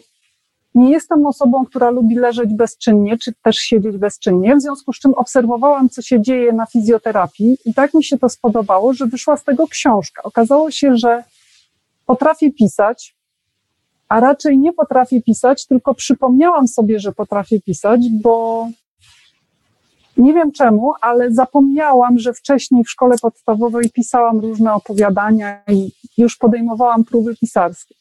nie 0.76 0.90
jestem 0.90 1.26
osobą, 1.26 1.64
która 1.64 1.90
lubi 1.90 2.14
leżeć 2.14 2.54
bezczynnie, 2.54 3.18
czy 3.18 3.32
też 3.42 3.56
siedzieć 3.56 3.96
bezczynnie, 3.96 4.56
w 4.56 4.62
związku 4.62 4.92
z 4.92 4.98
czym 4.98 5.14
obserwowałam, 5.14 5.88
co 5.88 6.02
się 6.02 6.22
dzieje 6.22 6.52
na 6.52 6.66
fizjoterapii 6.66 7.58
i 7.64 7.74
tak 7.74 7.94
mi 7.94 8.04
się 8.04 8.18
to 8.18 8.28
spodobało, 8.28 8.92
że 8.92 9.06
wyszła 9.06 9.36
z 9.36 9.44
tego 9.44 9.66
książka. 9.66 10.22
Okazało 10.22 10.70
się, 10.70 10.96
że 10.96 11.24
potrafię 12.06 12.52
pisać, 12.52 13.16
a 14.08 14.20
raczej 14.20 14.58
nie 14.58 14.72
potrafię 14.72 15.22
pisać, 15.22 15.66
tylko 15.66 15.94
przypomniałam 15.94 16.68
sobie, 16.68 17.00
że 17.00 17.12
potrafię 17.12 17.60
pisać, 17.60 18.00
bo 18.22 18.66
nie 20.16 20.34
wiem 20.34 20.52
czemu, 20.52 20.92
ale 21.00 21.32
zapomniałam, 21.32 22.18
że 22.18 22.32
wcześniej 22.32 22.84
w 22.84 22.90
szkole 22.90 23.16
podstawowej 23.22 23.90
pisałam 23.90 24.40
różne 24.40 24.74
opowiadania 24.74 25.62
i 25.68 25.92
już 26.18 26.36
podejmowałam 26.36 27.04
próby 27.04 27.36
pisarskie. 27.36 27.94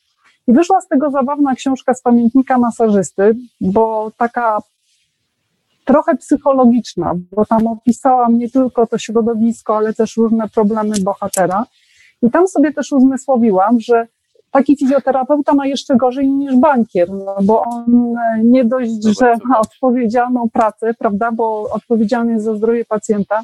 I 0.48 0.54
wyszła 0.54 0.82
z 0.82 0.88
tego 0.88 1.12
zabawna 1.12 1.56
książka 1.56 1.94
z 1.94 2.02
pamiętnika 2.02 2.58
masażysty, 2.58 3.36
bo 3.62 4.12
taka 4.18 4.60
trochę 5.86 6.16
psychologiczna, 6.16 7.14
bo 7.32 7.46
tam 7.46 7.68
opisałam 7.68 8.38
nie 8.38 8.50
tylko 8.50 8.88
to 8.88 8.98
środowisko, 8.98 9.78
ale 9.78 9.94
też 9.94 10.18
różne 10.18 10.50
problemy 10.50 10.96
bohatera. 11.04 11.66
I 12.22 12.32
tam 12.32 12.48
sobie 12.48 12.74
też 12.74 12.92
uzmysłowiłam, 12.92 13.80
że 13.80 14.08
taki 14.52 14.78
fizjoterapeuta 14.78 15.54
ma 15.54 15.68
jeszcze 15.68 15.96
gorzej 15.96 16.32
niż 16.32 16.56
bankier, 16.56 17.12
no 17.12 17.36
bo 17.42 17.62
on 17.62 18.16
e, 18.18 18.44
nie 18.44 18.66
dość, 18.66 19.04
że 19.20 19.34
ma 19.44 19.60
odpowiedzialną 19.60 20.50
pracę, 20.50 20.94
prawda, 20.94 21.32
bo 21.32 21.70
odpowiedzialny 21.70 22.32
jest 22.32 22.46
za 22.46 22.56
zdrowie 22.56 22.86
pacjenta, 22.86 23.44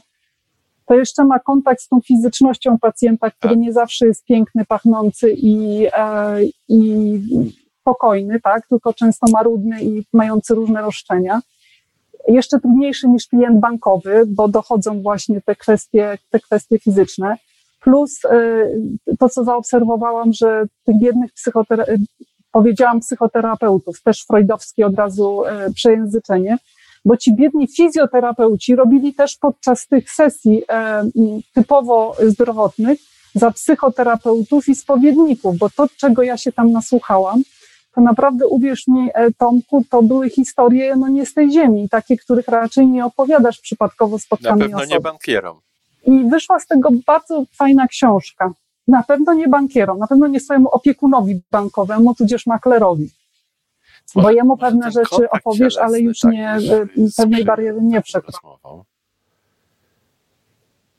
to 0.86 0.96
jeszcze 0.96 1.26
ma 1.26 1.40
kontakt 1.40 1.82
z 1.82 1.88
tą 1.88 2.02
fizycznością 2.02 2.80
pacjenta, 2.80 3.32
który 3.32 3.54
tak. 3.54 3.64
nie 3.64 3.74
zawsze 3.74 4.08
jest 4.08 4.26
piękny, 4.26 4.66
pachnący 4.66 5.34
i, 5.38 5.88
e, 5.94 6.38
i 6.70 7.20
spokojny, 7.82 8.40
tak, 8.42 8.68
tylko 8.68 8.94
często 8.94 9.28
marudny 9.32 9.84
i 9.84 10.04
mający 10.14 10.56
różne 10.56 10.82
roszczenia. 10.82 11.42
Jeszcze 12.28 12.60
trudniejszy 12.60 13.08
niż 13.08 13.28
klient 13.28 13.60
bankowy, 13.60 14.24
bo 14.28 14.48
dochodzą 14.48 15.02
właśnie 15.02 15.42
te 15.42 15.56
kwestie, 15.56 16.18
te 16.30 16.40
kwestie 16.40 16.80
fizyczne. 16.80 17.38
Plus 17.82 18.26
y, 18.26 19.18
to, 19.20 19.30
co 19.30 19.44
zaobserwowałam, 19.44 20.34
że 20.34 20.66
tych 20.86 21.00
biednych 21.00 21.34
psychoterapeutów, 21.34 22.08
powiedziałam 22.52 23.00
psychoterapeutów, 23.00 24.02
też 24.04 24.26
freudowskie 24.26 24.86
od 24.86 24.96
razu 24.96 25.44
y, 25.46 25.74
przejęzyczenie, 25.74 26.58
bo 27.06 27.18
ci 27.18 27.36
biedni 27.36 27.68
fizjoterapeuci 27.68 28.76
robili 28.76 29.14
też 29.14 29.38
podczas 29.38 29.88
tych 29.88 30.12
sesji 30.12 30.64
y, 30.64 30.66
typowo 31.54 32.16
zdrowotnych 32.28 33.00
za 33.36 33.52
psychoterapeutów 33.52 34.70
i 34.70 34.76
spowiedników, 34.76 35.58
bo 35.58 35.70
to, 35.70 35.88
czego 35.98 36.24
ja 36.24 36.38
się 36.38 36.52
tam 36.52 36.72
nasłuchałam, 36.72 37.42
to 37.96 38.02
naprawdę 38.02 38.48
uwierz 38.48 38.88
mi, 38.88 39.10
e, 39.14 39.32
Tomku, 39.32 39.84
to 39.90 40.04
były 40.04 40.30
historie 40.30 40.96
no 40.96 41.08
nie 41.08 41.26
z 41.26 41.34
tej 41.34 41.52
ziemi, 41.52 41.90
takie, 41.90 42.18
których 42.18 42.48
raczej 42.48 42.88
nie 42.88 43.06
opowiadasz 43.06 43.60
przypadkowo 43.60 44.20
spotkanej 44.20 44.60
Na 44.60 44.66
pewno 44.66 44.78
osoby. 44.78 44.94
nie 44.94 45.00
bankierom. 45.00 45.60
I 46.08 46.30
wyszła 46.30 46.60
z 46.60 46.68
tego 46.68 46.90
bardzo 47.08 47.44
fajna 47.56 47.88
książka. 47.88 48.54
Na 48.88 49.04
pewno 49.04 49.34
nie 49.34 49.48
bankierom, 49.48 50.00
na 50.00 50.08
pewno 50.08 50.28
nie 50.28 50.40
swojemu 50.40 50.70
opiekunowi 50.70 51.42
bankowemu, 51.52 52.16
tudzież 52.16 52.46
maklerowi. 52.46 53.10
Bo 54.16 54.32
jemu 54.32 54.58
pewne 54.58 54.92
rzeczy 54.92 55.30
opowiesz, 55.30 55.78
ale 55.78 56.00
już 56.00 56.20
tak, 56.20 56.32
nie, 56.32 56.58
y, 56.58 57.10
pewnej 57.18 57.46
bariery 57.46 57.80
nie 57.82 58.02
przekroczysz. 58.02 58.42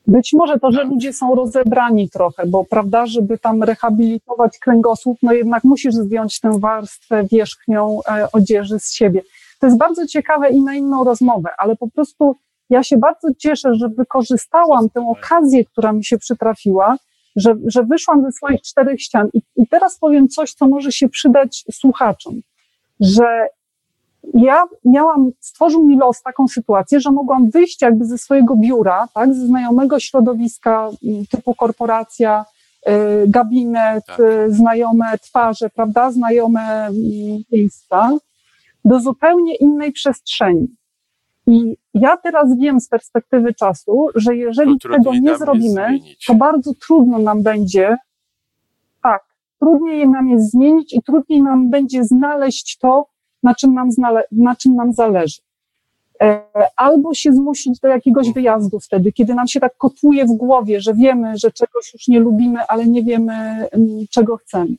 Być 0.07 0.33
może 0.33 0.59
to, 0.59 0.71
że 0.71 0.83
ludzie 0.83 1.13
są 1.13 1.35
rozebrani 1.35 2.09
trochę, 2.09 2.45
bo 2.45 2.65
prawda, 2.65 3.05
żeby 3.05 3.37
tam 3.37 3.63
rehabilitować 3.63 4.59
kręgosłup, 4.59 5.17
no 5.23 5.33
jednak 5.33 5.63
musisz 5.63 5.93
zdjąć 5.93 6.39
tę 6.39 6.59
warstwę 6.59 7.23
wierzchnią 7.31 7.99
e, 8.07 8.31
odzieży 8.31 8.79
z 8.79 8.93
siebie. 8.93 9.21
To 9.59 9.67
jest 9.67 9.77
bardzo 9.77 10.07
ciekawe 10.07 10.49
i 10.49 10.61
na 10.61 10.75
inną 10.75 11.03
rozmowę, 11.03 11.49
ale 11.57 11.75
po 11.75 11.87
prostu 11.89 12.35
ja 12.69 12.83
się 12.83 12.97
bardzo 12.97 13.27
cieszę, 13.37 13.75
że 13.75 13.89
wykorzystałam 13.89 14.89
tę 14.89 15.07
okazję, 15.07 15.65
która 15.65 15.93
mi 15.93 16.05
się 16.05 16.17
przytrafiła, 16.17 16.97
że, 17.35 17.55
że 17.67 17.83
wyszłam 17.83 18.23
ze 18.23 18.31
swoich 18.31 18.61
czterech 18.61 19.01
ścian. 19.01 19.29
I, 19.33 19.41
I 19.55 19.67
teraz 19.67 19.97
powiem 19.97 20.27
coś, 20.27 20.53
co 20.53 20.67
może 20.67 20.91
się 20.91 21.09
przydać 21.09 21.63
słuchaczom. 21.71 22.41
Że 23.03 23.47
ja 24.33 24.63
miałam, 24.85 25.31
stworzył 25.39 25.85
mi 25.85 25.97
los 25.97 26.21
taką 26.21 26.47
sytuację, 26.47 26.99
że 26.99 27.11
mogłam 27.11 27.49
wyjść 27.49 27.81
jakby 27.81 28.05
ze 28.05 28.17
swojego 28.17 28.55
biura, 28.55 29.07
tak, 29.13 29.33
ze 29.33 29.47
znajomego 29.47 29.99
środowiska 29.99 30.89
mm, 31.03 31.25
typu 31.25 31.55
korporacja, 31.55 32.45
y, 32.87 32.91
gabinet, 33.27 34.05
tak. 34.05 34.19
Y, 34.19 34.53
znajome 34.53 35.17
twarze, 35.17 35.69
prawda, 35.69 36.11
znajome 36.11 36.61
mm, 36.61 36.93
miejsca, 37.51 38.17
do 38.85 38.99
zupełnie 38.99 39.55
innej 39.55 39.91
przestrzeni. 39.91 40.67
I 41.47 41.77
ja 41.93 42.17
teraz 42.17 42.57
wiem 42.57 42.79
z 42.79 42.87
perspektywy 42.89 43.53
czasu, 43.53 44.07
że 44.15 44.35
jeżeli 44.35 44.79
tego 44.79 45.13
nie 45.13 45.37
zrobimy, 45.37 45.99
to 46.27 46.35
bardzo 46.35 46.73
trudno 46.73 47.19
nam 47.19 47.43
będzie, 47.43 47.97
trudniej 49.63 50.09
nam 50.09 50.29
jest 50.29 50.51
zmienić 50.51 50.93
i 50.93 51.03
trudniej 51.03 51.41
nam 51.41 51.69
będzie 51.69 52.03
znaleźć 52.03 52.77
to, 52.77 53.05
na 53.43 53.55
czym 53.55 53.73
nam, 53.73 53.89
znale- 53.91 54.23
na 54.31 54.55
czym 54.55 54.75
nam 54.75 54.93
zależy. 54.93 55.41
E, 56.21 56.41
albo 56.75 57.13
się 57.13 57.33
zmusić 57.33 57.79
do 57.79 57.87
jakiegoś 57.87 58.33
wyjazdu 58.33 58.79
wtedy, 58.79 59.11
kiedy 59.11 59.35
nam 59.35 59.47
się 59.47 59.59
tak 59.59 59.77
kotuje 59.77 60.25
w 60.25 60.31
głowie, 60.37 60.81
że 60.81 60.93
wiemy, 60.93 61.37
że 61.37 61.51
czegoś 61.51 61.93
już 61.93 62.07
nie 62.07 62.19
lubimy, 62.19 62.59
ale 62.67 62.87
nie 62.87 63.03
wiemy, 63.03 63.33
mm, 63.33 64.05
czego 64.09 64.37
chcemy. 64.37 64.75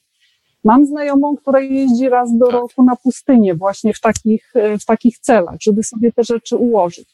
Mam 0.65 0.87
znajomą, 0.87 1.37
która 1.37 1.61
jeździ 1.61 2.09
raz 2.09 2.39
do 2.39 2.47
tak. 2.47 2.55
roku 2.55 2.83
na 2.83 2.97
pustynię 2.97 3.55
właśnie 3.55 3.95
w 3.95 4.01
takich, 4.01 4.53
e, 4.55 4.79
w 4.79 4.85
takich 4.85 5.19
celach, 5.19 5.57
żeby 5.63 5.83
sobie 5.83 6.13
te 6.13 6.25
rzeczy 6.25 6.57
ułożyć. 6.57 7.09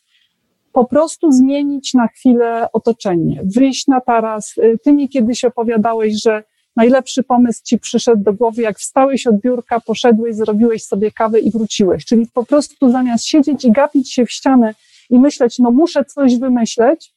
Po 0.73 0.85
prostu 0.85 1.33
zmienić 1.33 1.95
na 1.95 2.09
chwilę 2.09 2.69
otoczenie, 2.73 3.41
wyjść 3.45 3.87
na 3.87 4.00
taras. 4.00 4.55
E, 4.59 4.79
ty 4.79 4.93
mi 4.93 5.09
kiedyś 5.09 5.45
opowiadałeś, 5.45 6.23
że 6.23 6.43
najlepszy 6.77 7.23
pomysł 7.23 7.61
ci 7.65 7.79
przyszedł 7.79 8.23
do 8.23 8.33
głowy, 8.33 8.62
jak 8.62 8.79
wstałeś 8.79 9.27
od 9.27 9.41
biurka, 9.41 9.81
poszedłeś, 9.81 10.37
zrobiłeś 10.37 10.85
sobie 10.85 11.11
kawę 11.11 11.41
i 11.41 11.50
wróciłeś. 11.50 12.05
Czyli 12.05 12.27
po 12.35 12.47
prostu 12.47 12.91
zamiast 12.91 13.27
siedzieć 13.27 13.65
i 13.65 13.73
gapić 13.73 14.12
się 14.12 14.27
w 14.27 14.33
ścianę 14.33 14.75
i 15.11 15.19
myśleć, 15.19 15.59
no 15.59 15.71
muszę 15.71 16.05
coś 16.05 16.39
wymyśleć, 16.39 17.12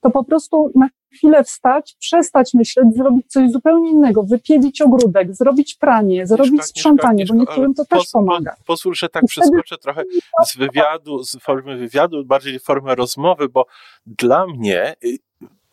to 0.00 0.10
po 0.10 0.24
prostu 0.24 0.72
na 0.74 0.88
chwilę 1.12 1.44
wstać, 1.44 1.96
przestać 1.98 2.54
myśleć, 2.54 2.86
zrobić 2.94 3.26
coś 3.26 3.50
zupełnie 3.50 3.90
innego, 3.90 4.22
wypielić 4.22 4.80
ogródek, 4.80 5.36
zrobić 5.36 5.74
pranie, 5.74 6.26
zrobić 6.26 6.64
sprzątanie, 6.64 7.24
bo 7.26 7.34
niektórym 7.34 7.74
to 7.74 7.84
też 7.84 8.02
pomaga. 8.12 8.56
Pozwól, 8.66 8.94
że 8.94 9.08
tak 9.08 9.24
przeskoczę 9.26 9.78
trochę 9.78 10.02
z 10.46 10.56
wywiadu, 10.56 11.22
z 11.22 11.38
formy 11.42 11.76
wywiadu, 11.76 12.24
bardziej 12.24 12.58
formę 12.58 12.94
rozmowy, 12.94 13.48
bo 13.48 13.66
dla 14.06 14.46
mnie 14.46 14.94
y, 15.04 15.18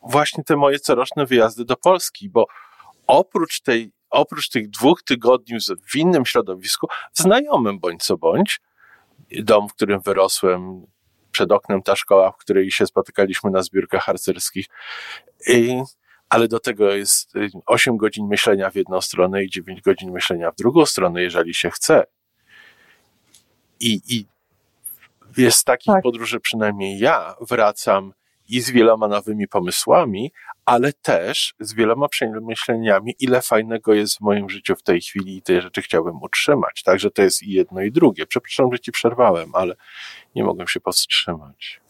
właśnie 0.01 0.44
te 0.44 0.56
moje 0.56 0.80
coroczne 0.80 1.25
wyjazdy 1.25 1.65
do 1.65 1.75
Polski, 1.75 2.30
bo 2.30 2.46
oprócz 3.08 3.62
tej, 3.62 3.92
oprócz 4.10 4.50
tych 4.50 4.70
dwóch 4.70 5.04
tygodni 5.04 5.58
w 5.92 5.96
innym 5.96 6.26
środowisku, 6.26 6.88
znajomym 7.14 7.80
bądź 7.80 8.04
co 8.04 8.18
bądź, 8.18 8.62
dom, 9.32 9.70
w 9.70 9.74
którym 9.74 10.02
wyrosłem, 10.02 10.86
przed 11.32 11.52
oknem 11.52 11.82
ta 11.82 11.96
szkoła, 11.96 12.32
w 12.32 12.38
której 12.38 12.72
się 12.72 12.88
spotykaliśmy 12.88 13.52
na 13.52 13.62
zbiórkach 13.62 14.04
harcerskich. 14.04 14.66
I, 15.48 15.82
ale 16.30 16.48
do 16.48 16.60
tego 16.60 16.92
jest 16.92 17.34
8 17.66 17.98
godzin 17.98 18.28
myślenia 18.28 18.70
w 18.70 18.76
jedną 18.76 19.02
stronę 19.02 19.44
i 19.44 19.50
9 19.50 19.82
godzin 19.82 20.12
myślenia 20.12 20.52
w 20.52 20.56
drugą 20.56 20.86
stronę, 20.86 21.22
jeżeli 21.22 21.54
się 21.54 21.70
chce. 21.70 22.04
I, 23.80 24.02
i 24.08 24.26
jest 25.38 25.66
takich 25.66 25.94
tak. 25.94 26.04
podróży, 26.04 26.40
przynajmniej 26.40 27.00
ja 27.00 27.36
wracam 27.42 28.14
i 28.50 28.62
z 28.62 28.72
wieloma 28.72 29.08
nowymi 29.08 29.48
pomysłami, 29.48 30.32
ale 30.66 30.94
też 30.94 31.56
z 31.60 31.74
wieloma 31.74 32.08
przemyśleniami, 32.08 33.16
ile 33.20 33.42
fajnego 33.42 33.94
jest 33.94 34.18
w 34.18 34.22
moim 34.22 34.50
życiu 34.50 34.75
w 34.75 34.84
tej 34.84 35.02
chwili 35.02 35.38
i 35.38 35.42
te 35.42 35.62
rzeczy 35.62 35.82
chciałbym 35.82 36.22
utrzymać. 36.22 36.84
Także 36.84 37.12
to 37.12 37.22
jest 37.22 37.44
i 37.44 37.52
jedno, 37.52 37.82
i 37.82 37.92
drugie. 37.92 38.25
Przepraszam, 38.25 38.72
że 38.72 38.80
ci 38.80 38.92
przerwałem, 38.92 39.50
ale 39.54 39.75
nie 40.36 40.44
mogłem 40.44 40.68
się 40.68 40.80
powstrzymać. 40.80 41.82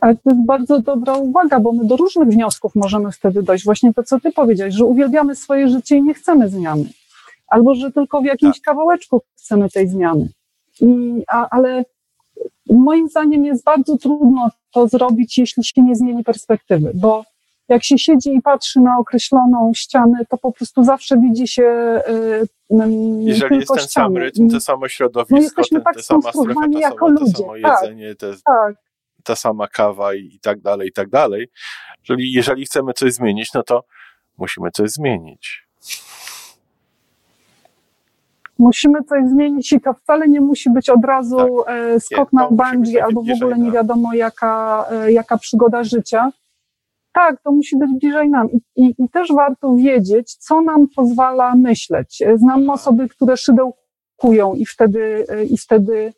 Ale 0.00 0.14
to 0.14 0.30
jest 0.30 0.46
bardzo 0.46 0.80
dobra 0.80 1.14
uwaga, 1.14 1.60
bo 1.60 1.72
my 1.72 1.84
do 1.84 1.96
różnych 1.96 2.28
wniosków 2.28 2.74
możemy 2.74 3.12
wtedy 3.12 3.42
dojść. 3.42 3.64
Właśnie 3.64 3.94
to, 3.94 4.02
co 4.02 4.20
ty 4.20 4.32
powiedziałeś, 4.32 4.74
że 4.74 4.84
uwielbiamy 4.84 5.34
swoje 5.36 5.68
życie 5.68 5.96
i 5.96 6.02
nie 6.02 6.14
chcemy 6.14 6.48
zmiany. 6.48 6.84
Albo, 7.48 7.74
że 7.74 7.92
tylko 7.92 8.20
w 8.20 8.24
jakimś 8.24 8.56
tak. 8.56 8.64
kawałeczku 8.64 9.22
chcemy 9.36 9.70
tej 9.70 9.88
zmiany. 9.88 10.28
I, 10.80 11.22
a, 11.28 11.48
ale 11.50 11.84
moim 12.70 13.08
zdaniem 13.08 13.44
jest 13.44 13.64
bardzo 13.64 13.98
trudno 13.98 14.50
to 14.72 14.88
zrobić, 14.88 15.38
jeśli 15.38 15.64
się 15.64 15.82
nie 15.82 15.96
zmieni 15.96 16.24
perspektywy, 16.24 16.90
bo 16.94 17.24
jak 17.68 17.84
się 17.84 17.98
siedzi 17.98 18.34
i 18.34 18.42
patrzy 18.42 18.80
na 18.80 18.98
określoną 18.98 19.72
ścianę, 19.74 20.18
to 20.30 20.38
po 20.38 20.52
prostu 20.52 20.84
zawsze 20.84 21.16
widzi 21.16 21.48
się 21.48 21.62
y, 22.08 22.46
Jeżeli 23.20 23.56
jest 23.56 23.68
ten 23.68 23.78
ściany. 23.78 23.88
sam 23.88 24.16
rytm, 24.16 24.50
to 24.50 24.60
samo 24.60 24.88
środowisko, 24.88 25.62
no 25.62 25.68
ten, 25.68 25.82
tak 25.82 25.94
te 25.94 26.02
sama 26.02 26.20
strefa, 26.32 26.60
to 26.72 26.80
samo, 26.80 27.18
to 27.18 27.26
samo 27.26 27.52
tak, 27.62 27.82
jedzenie, 27.82 28.14
te, 28.14 28.32
tak. 28.44 28.74
ta 29.24 29.36
sama 29.36 29.68
kawa 29.68 30.14
i, 30.14 30.20
i 30.34 30.40
tak 30.40 30.60
dalej, 30.60 30.88
i 30.88 30.92
tak 30.92 31.08
dalej. 31.08 31.48
Czyli 32.02 32.32
jeżeli 32.32 32.64
chcemy 32.64 32.92
coś 32.92 33.12
zmienić, 33.12 33.52
no 33.54 33.62
to 33.62 33.84
musimy 34.38 34.70
coś 34.70 34.90
zmienić 34.90 35.62
musimy 38.62 39.04
coś 39.04 39.28
zmienić 39.28 39.72
i 39.72 39.80
to 39.80 39.94
wcale 39.94 40.28
nie 40.28 40.40
musi 40.40 40.70
być 40.70 40.90
od 40.90 41.04
razu 41.04 41.36
tak. 41.66 41.76
E, 41.76 42.00
skok 42.00 42.32
na 42.32 42.48
bungee 42.50 43.00
albo 43.00 43.22
w 43.22 43.30
ogóle 43.30 43.58
nie 43.58 43.70
wiadomo 43.70 44.14
jaka, 44.14 44.86
e, 44.90 45.12
jaka 45.12 45.38
przygoda 45.38 45.84
życia. 45.84 46.32
Tak, 47.12 47.42
to 47.42 47.52
musi 47.52 47.76
być 47.76 47.90
bliżej 48.00 48.28
nam. 48.28 48.48
I, 48.50 48.60
i, 48.76 48.94
I 48.98 49.08
też 49.08 49.28
warto 49.32 49.74
wiedzieć, 49.74 50.34
co 50.34 50.60
nam 50.60 50.86
pozwala 50.96 51.54
myśleć. 51.54 52.22
E, 52.22 52.38
znam 52.38 52.70
osoby, 52.70 53.08
które 53.08 53.36
szydełkują 53.36 54.54
i 54.54 54.66
wtedy, 54.66 55.26
i 55.50 55.58
wtedy 55.58 56.12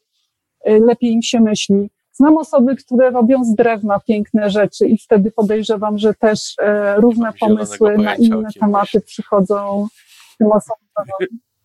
lepiej 0.66 1.12
im 1.12 1.22
się 1.22 1.40
myśli. 1.40 1.90
Znam 2.12 2.38
osoby, 2.38 2.76
które 2.76 3.10
robią 3.10 3.44
z 3.44 3.54
drewna 3.54 4.00
piękne 4.00 4.50
rzeczy 4.50 4.86
i 4.86 4.98
wtedy 4.98 5.30
podejrzewam, 5.30 5.98
że 5.98 6.14
też 6.14 6.54
różne 6.96 7.32
pomysły 7.40 7.98
na 7.98 8.14
inne 8.14 8.48
tematy 8.60 9.00
przychodzą 9.00 9.86
tym 10.38 10.52
osobom. 10.52 10.84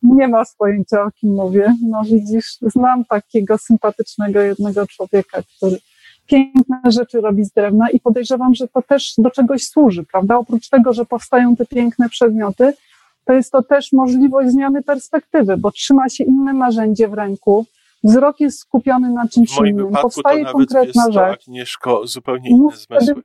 Nie 0.03 0.27
masz 0.27 0.47
pojęcia, 0.57 1.03
o 1.03 1.11
kim 1.11 1.33
mówię. 1.33 1.75
No 1.89 2.01
widzisz, 2.03 2.57
znam 2.61 3.05
takiego 3.05 3.57
sympatycznego 3.57 4.41
jednego 4.41 4.87
człowieka, 4.87 5.41
który 5.57 5.77
piękne 6.25 6.81
rzeczy 6.91 7.21
robi 7.21 7.43
z 7.45 7.51
drewna 7.51 7.89
i 7.89 7.99
podejrzewam, 7.99 8.55
że 8.55 8.67
to 8.67 8.81
też 8.81 9.13
do 9.17 9.31
czegoś 9.31 9.63
służy, 9.63 10.03
prawda? 10.03 10.37
Oprócz 10.37 10.69
tego, 10.69 10.93
że 10.93 11.05
powstają 11.05 11.55
te 11.55 11.65
piękne 11.65 12.09
przedmioty, 12.09 12.73
to 13.25 13.33
jest 13.33 13.51
to 13.51 13.63
też 13.63 13.91
możliwość 13.91 14.49
zmiany 14.49 14.83
perspektywy, 14.83 15.57
bo 15.57 15.71
trzyma 15.71 16.09
się 16.09 16.23
inne 16.23 16.53
narzędzie 16.53 17.07
w 17.07 17.13
ręku, 17.13 17.65
wzrok 18.03 18.39
jest 18.39 18.59
skupiony 18.59 19.09
na 19.09 19.27
czymś 19.27 19.53
w 19.53 19.59
moim 19.59 19.75
innym, 19.75 19.85
wypadku 19.85 20.07
powstaje 20.07 20.45
to 20.45 20.57
nawet, 20.95 21.13
rzecz. 21.13 21.17
Agnieszko, 21.17 22.07
zupełnie 22.07 22.49
inne 22.49 22.77
zmysły, 22.77 23.21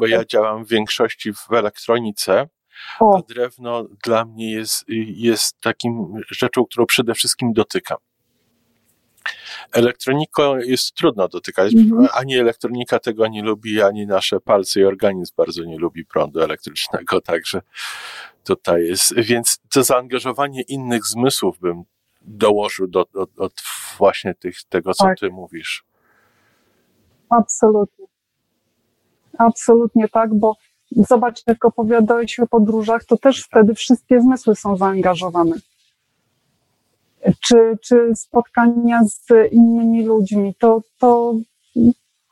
bo 0.00 0.06
ja 0.06 0.24
działam 0.24 0.64
w 0.64 0.68
większości 0.68 1.32
w 1.32 1.52
elektronice. 1.52 2.48
A 3.00 3.22
drewno 3.28 3.84
dla 4.04 4.24
mnie 4.24 4.52
jest, 4.52 4.84
jest 5.16 5.60
takim 5.60 6.14
rzeczą, 6.30 6.64
którą 6.64 6.86
przede 6.86 7.14
wszystkim 7.14 7.52
dotykam. 7.52 7.98
Elektroniką 9.72 10.56
jest 10.56 10.94
trudno 10.94 11.28
dotykać. 11.28 11.74
Mhm. 11.74 12.08
Ani 12.12 12.38
elektronika 12.38 12.98
tego 12.98 13.26
nie 13.26 13.42
lubi, 13.42 13.82
ani 13.82 14.06
nasze 14.06 14.40
palce 14.40 14.80
i 14.80 14.84
organizm 14.84 15.34
bardzo 15.36 15.64
nie 15.64 15.78
lubi 15.78 16.04
prądu 16.04 16.40
elektrycznego, 16.40 17.20
także 17.30 17.62
tutaj 18.44 18.86
jest. 18.86 19.14
Więc 19.16 19.60
to 19.70 19.82
zaangażowanie 19.82 20.62
innych 20.62 21.06
zmysłów 21.06 21.58
bym 21.58 21.82
dołożył 22.22 22.86
do, 22.86 23.06
do, 23.14 23.26
do 23.26 23.50
właśnie 23.98 24.34
tych, 24.34 24.64
tego, 24.64 24.94
co 24.94 25.04
tak. 25.04 25.18
ty 25.18 25.30
mówisz. 25.30 25.84
Absolutnie. 27.28 28.06
Absolutnie 29.38 30.08
tak, 30.08 30.34
bo 30.34 30.56
Zobacz, 30.96 31.42
jak 31.46 31.64
opowiadałeś 31.64 32.40
o 32.40 32.46
podróżach, 32.46 33.04
to 33.04 33.16
też 33.16 33.44
wtedy 33.44 33.74
wszystkie 33.74 34.20
zmysły 34.20 34.56
są 34.56 34.76
zaangażowane. 34.76 35.56
Czy, 37.40 37.78
czy 37.82 38.16
spotkania 38.16 39.00
z 39.04 39.26
innymi 39.52 40.04
ludźmi, 40.04 40.54
to, 40.58 40.80
to 40.98 41.34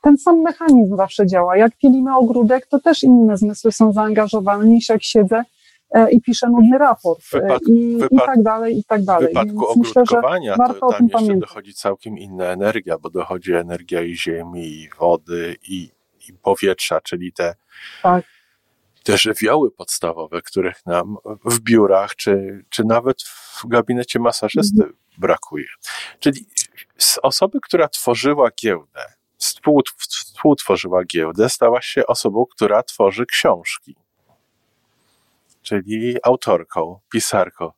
ten 0.03 0.19
sam 0.19 0.41
mechanizm 0.43 0.97
zawsze 0.97 1.27
działa. 1.27 1.57
Jak 1.57 1.77
pilimy 1.77 2.17
ogródek, 2.17 2.67
to 2.67 2.81
też 2.81 3.03
inne 3.03 3.37
zmysły 3.37 3.73
są 3.73 3.93
zaangażowane 3.93 4.65
niż 4.67 4.89
jak 4.89 5.03
siedzę 5.03 5.43
e, 5.91 6.11
i 6.11 6.21
piszę 6.21 6.47
nudny 6.51 6.79
raport 6.79 7.21
wypadku, 7.33 7.71
i, 7.73 7.97
wypad- 7.97 8.09
i 8.11 8.19
tak 8.27 8.43
dalej, 8.43 8.79
i 8.79 8.85
tak 8.85 9.05
dalej. 9.05 9.27
W 9.27 9.29
wypadku 9.29 9.67
Więc 9.77 9.97
ogródkowania 9.97 10.57
myślę, 10.59 10.75
to 10.81 10.89
tam 10.93 11.03
jeszcze 11.03 11.19
pamiętać. 11.19 11.49
dochodzi 11.49 11.75
całkiem 11.75 12.19
inna 12.19 12.45
energia, 12.45 12.99
bo 12.99 13.11
dochodzi 13.11 13.53
energia 13.53 14.03
i 14.03 14.17
ziemi, 14.17 14.67
i 14.67 14.89
wody, 14.99 15.57
i, 15.69 15.91
i 16.29 16.33
powietrza, 16.33 17.01
czyli 17.01 17.33
te 17.33 17.55
tak 18.03 18.25
te 19.09 19.19
żywioły 19.19 19.71
podstawowe, 19.71 20.43
których 20.43 20.87
nam 20.87 21.17
w 21.45 21.61
biurach, 21.61 22.17
czy, 22.17 22.65
czy 22.69 22.85
nawet 22.85 23.23
w 23.23 23.67
gabinecie 23.67 24.19
masażysty 24.19 24.83
mhm. 24.83 24.97
brakuje. 25.19 25.67
Czyli 26.19 26.47
osoby, 27.23 27.59
która 27.63 27.89
tworzyła 27.89 28.51
giełdę, 28.51 29.01
współtworzyła 30.09 31.05
giełdę, 31.05 31.49
stała 31.49 31.83
się 31.83 32.07
osobą, 32.07 32.47
która 32.47 32.83
tworzy 32.83 33.27
książki. 33.27 33.97
Czyli 35.63 36.17
autorką, 36.23 37.01
pisarką. 37.11 37.73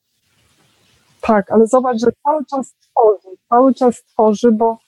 Tak, 1.20 1.50
ale 1.52 1.66
zobacz, 1.66 1.98
że 2.00 2.06
cały 2.24 2.44
czas 2.46 2.74
tworzy, 2.80 3.36
cały 3.48 3.74
czas 3.74 4.04
tworzy, 4.04 4.52
bo 4.52 4.78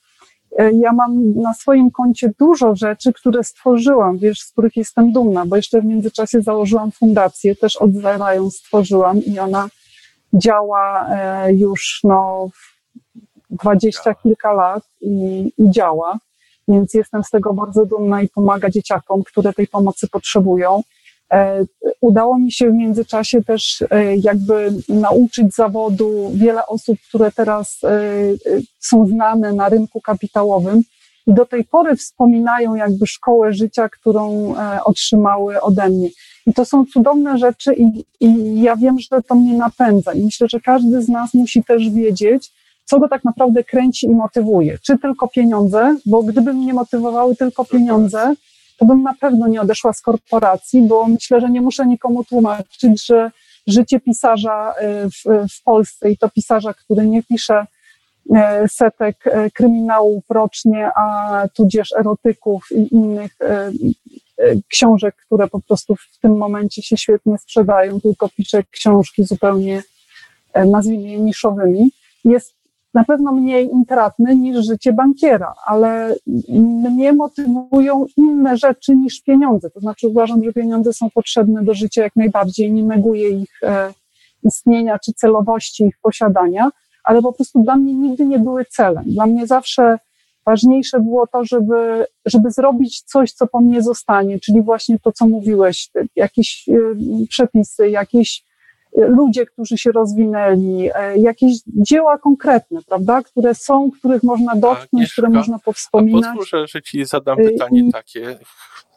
ja 0.58 0.92
mam 0.92 1.34
na 1.34 1.54
swoim 1.54 1.90
koncie 1.90 2.30
dużo 2.38 2.76
rzeczy, 2.76 3.12
które 3.12 3.44
stworzyłam, 3.44 4.18
wiesz, 4.18 4.40
z 4.40 4.52
których 4.52 4.76
jestem 4.76 5.12
dumna, 5.12 5.46
bo 5.46 5.56
jeszcze 5.56 5.80
w 5.80 5.84
międzyczasie 5.84 6.42
założyłam 6.42 6.92
fundację, 6.92 7.56
też 7.56 7.76
od 7.76 7.92
zera 7.92 8.34
ją 8.34 8.50
stworzyłam 8.50 9.18
i 9.24 9.38
ona 9.38 9.68
działa 10.34 11.08
e, 11.10 11.52
już 11.54 12.00
no 12.04 12.48
dwadzieścia 13.50 14.14
kilka 14.14 14.52
lat 14.52 14.82
i, 15.00 15.52
i 15.58 15.70
działa, 15.70 16.18
więc 16.68 16.94
jestem 16.94 17.24
z 17.24 17.30
tego 17.30 17.54
bardzo 17.54 17.86
dumna 17.86 18.22
i 18.22 18.28
pomaga 18.28 18.70
dzieciakom, 18.70 19.22
które 19.24 19.52
tej 19.52 19.66
pomocy 19.66 20.08
potrzebują. 20.08 20.82
E, 21.32 21.64
udało 22.00 22.38
mi 22.38 22.52
się 22.52 22.70
w 22.70 22.74
międzyczasie 22.74 23.42
też 23.42 23.84
e, 23.90 24.16
jakby 24.16 24.72
nauczyć 24.88 25.54
zawodu 25.54 26.30
wiele 26.34 26.66
osób, 26.66 26.98
które 27.08 27.32
teraz 27.32 27.78
e, 27.84 27.90
są 28.78 29.06
znane 29.06 29.52
na 29.52 29.68
rynku 29.68 30.00
kapitałowym 30.00 30.82
i 31.26 31.34
do 31.34 31.46
tej 31.46 31.64
pory 31.64 31.96
wspominają 31.96 32.74
jakby 32.74 33.06
szkołę 33.06 33.52
życia, 33.52 33.88
którą 33.88 34.54
otrzymały 34.84 35.60
ode 35.60 35.88
mnie. 35.88 36.08
I 36.46 36.54
to 36.54 36.64
są 36.64 36.84
cudowne 36.86 37.38
rzeczy 37.38 37.74
i, 37.74 38.04
i 38.20 38.60
ja 38.62 38.76
wiem, 38.76 38.96
że 38.98 39.22
to 39.22 39.34
mnie 39.34 39.56
napędza 39.56 40.12
i 40.12 40.24
myślę, 40.24 40.46
że 40.50 40.60
każdy 40.60 41.02
z 41.02 41.08
nas 41.08 41.34
musi 41.34 41.64
też 41.64 41.90
wiedzieć, 41.90 42.52
co 42.84 42.98
go 42.98 43.08
tak 43.08 43.24
naprawdę 43.24 43.64
kręci 43.64 44.06
i 44.06 44.10
motywuje. 44.10 44.78
Czy 44.78 44.98
tylko 44.98 45.28
pieniądze, 45.28 45.96
bo 46.06 46.22
gdyby 46.22 46.54
mnie 46.54 46.74
motywowały 46.74 47.36
tylko 47.36 47.64
pieniądze, 47.64 48.34
to 48.78 48.84
bym 48.84 49.02
na 49.02 49.14
pewno 49.20 49.48
nie 49.48 49.60
odeszła 49.60 49.92
z 49.92 50.00
korporacji, 50.00 50.82
bo 50.82 51.06
myślę, 51.06 51.40
że 51.40 51.50
nie 51.50 51.60
muszę 51.60 51.86
nikomu 51.86 52.24
tłumaczyć, 52.24 53.06
że 53.06 53.30
życie 53.66 54.00
pisarza 54.00 54.74
e, 54.76 55.08
w, 55.10 55.48
w 55.54 55.62
Polsce 55.62 56.10
i 56.10 56.18
to 56.18 56.28
pisarza, 56.28 56.74
który 56.74 57.06
nie 57.06 57.22
pisze 57.22 57.66
e, 58.34 58.68
setek 58.68 59.26
e, 59.26 59.50
kryminałów 59.50 60.24
rocznie, 60.28 60.90
a 60.96 61.44
tudzież 61.54 61.88
erotyków 61.98 62.66
i 62.70 62.94
innych 62.94 63.36
książek, 64.68 65.16
które 65.26 65.48
po 65.48 65.60
prostu 65.60 65.96
w 65.96 66.18
tym 66.22 66.36
momencie 66.36 66.82
się 66.82 66.96
świetnie 66.96 67.38
sprzedają, 67.38 68.00
tylko 68.00 68.28
pisze 68.28 68.62
książki 68.70 69.24
zupełnie, 69.24 69.82
nazwijmy 70.54 71.08
je 71.08 71.20
niszowymi, 71.20 71.90
jest 72.24 72.54
na 72.94 73.04
pewno 73.04 73.32
mniej 73.32 73.70
intratny 73.70 74.36
niż 74.36 74.66
życie 74.66 74.92
bankiera, 74.92 75.54
ale 75.66 76.14
mnie 76.90 77.12
motywują 77.12 78.06
inne 78.16 78.56
rzeczy 78.56 78.96
niż 78.96 79.22
pieniądze. 79.22 79.70
To 79.70 79.80
znaczy 79.80 80.08
uważam, 80.08 80.44
że 80.44 80.52
pieniądze 80.52 80.92
są 80.92 81.10
potrzebne 81.10 81.64
do 81.64 81.74
życia 81.74 82.02
jak 82.02 82.16
najbardziej, 82.16 82.72
nie 82.72 82.84
neguję 82.84 83.28
ich 83.28 83.62
e, 83.62 83.92
istnienia 84.44 84.98
czy 84.98 85.12
celowości 85.12 85.84
ich 85.84 85.98
posiadania, 86.02 86.70
ale 87.04 87.22
po 87.22 87.32
prostu 87.32 87.62
dla 87.62 87.76
mnie 87.76 87.94
nigdy 87.94 88.26
nie 88.26 88.38
były 88.38 88.64
celem. 88.64 89.04
Dla 89.06 89.26
mnie 89.26 89.46
zawsze 89.46 89.98
ważniejsze 90.46 91.00
było 91.00 91.26
to, 91.26 91.44
żeby, 91.44 92.06
żeby 92.26 92.50
zrobić 92.50 93.02
coś, 93.02 93.32
co 93.32 93.46
po 93.46 93.60
mnie 93.60 93.82
zostanie, 93.82 94.40
czyli 94.40 94.62
właśnie 94.62 94.98
to, 94.98 95.12
co 95.12 95.26
mówiłeś, 95.26 95.90
jakieś 96.16 96.68
e, 96.68 96.74
przepisy, 97.28 97.90
jakieś 97.90 98.44
ludzie, 98.96 99.46
którzy 99.46 99.78
się 99.78 99.92
rozwinęli, 99.92 100.90
e, 100.94 101.18
jakieś 101.18 101.52
dzieła 101.66 102.18
konkretne, 102.18 102.80
prawda, 102.88 103.22
które 103.22 103.54
są, 103.54 103.90
których 103.90 104.22
można 104.22 104.56
dotknąć, 104.56 105.12
które 105.12 105.28
można 105.28 105.58
powspominać. 105.58 106.24
A 106.24 106.36
pozwól, 106.36 106.66
że 106.66 106.82
ci 106.82 107.04
zadam 107.04 107.40
e, 107.40 107.44
pytanie 107.44 107.80
I... 107.80 107.92
takie 107.92 108.38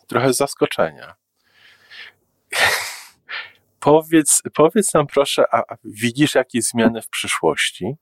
trochę 0.07 0.33
zaskoczenia. 0.33 1.15
powiedz, 3.79 4.41
powiedz 4.53 4.93
nam 4.93 5.07
proszę, 5.07 5.43
a 5.51 5.63
widzisz 5.83 6.35
jakieś 6.35 6.63
zmiany 6.63 7.01
w 7.01 7.09
przyszłości? 7.09 7.95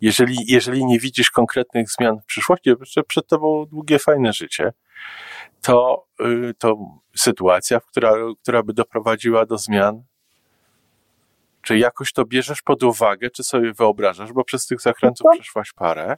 Jeżeli, 0.00 0.36
jeżeli 0.46 0.84
nie 0.84 0.98
widzisz 0.98 1.30
konkretnych 1.30 1.90
zmian 1.90 2.20
w 2.20 2.24
przyszłości, 2.24 2.70
że 2.82 3.02
przed 3.02 3.26
tobą 3.26 3.66
długie, 3.66 3.98
fajne 3.98 4.32
życie, 4.32 4.72
to, 5.62 6.06
y, 6.20 6.54
to 6.58 6.76
sytuacja, 7.16 7.80
która, 7.80 8.12
która 8.42 8.62
by 8.62 8.72
doprowadziła 8.72 9.46
do 9.46 9.58
zmian, 9.58 10.02
czy 11.64 11.78
jakoś 11.78 12.12
to 12.12 12.24
bierzesz 12.24 12.62
pod 12.62 12.82
uwagę, 12.82 13.30
czy 13.30 13.44
sobie 13.44 13.72
wyobrażasz, 13.72 14.32
bo 14.32 14.44
przez 14.44 14.66
tych 14.66 14.80
zakrętów 14.80 15.26
no 15.32 15.40
przeszłaś 15.40 15.72
parę. 15.72 16.16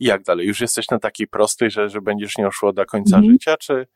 I 0.00 0.04
jak 0.04 0.22
dalej? 0.22 0.46
Już 0.46 0.60
jesteś 0.60 0.88
na 0.88 0.98
takiej 0.98 1.26
prostej, 1.26 1.70
że, 1.70 1.88
że 1.88 2.00
będziesz 2.00 2.38
nie 2.38 2.48
szło 2.52 2.72
do 2.72 2.86
końca 2.86 3.16
mhm. 3.16 3.32
życia, 3.32 3.56
czy 3.56 3.86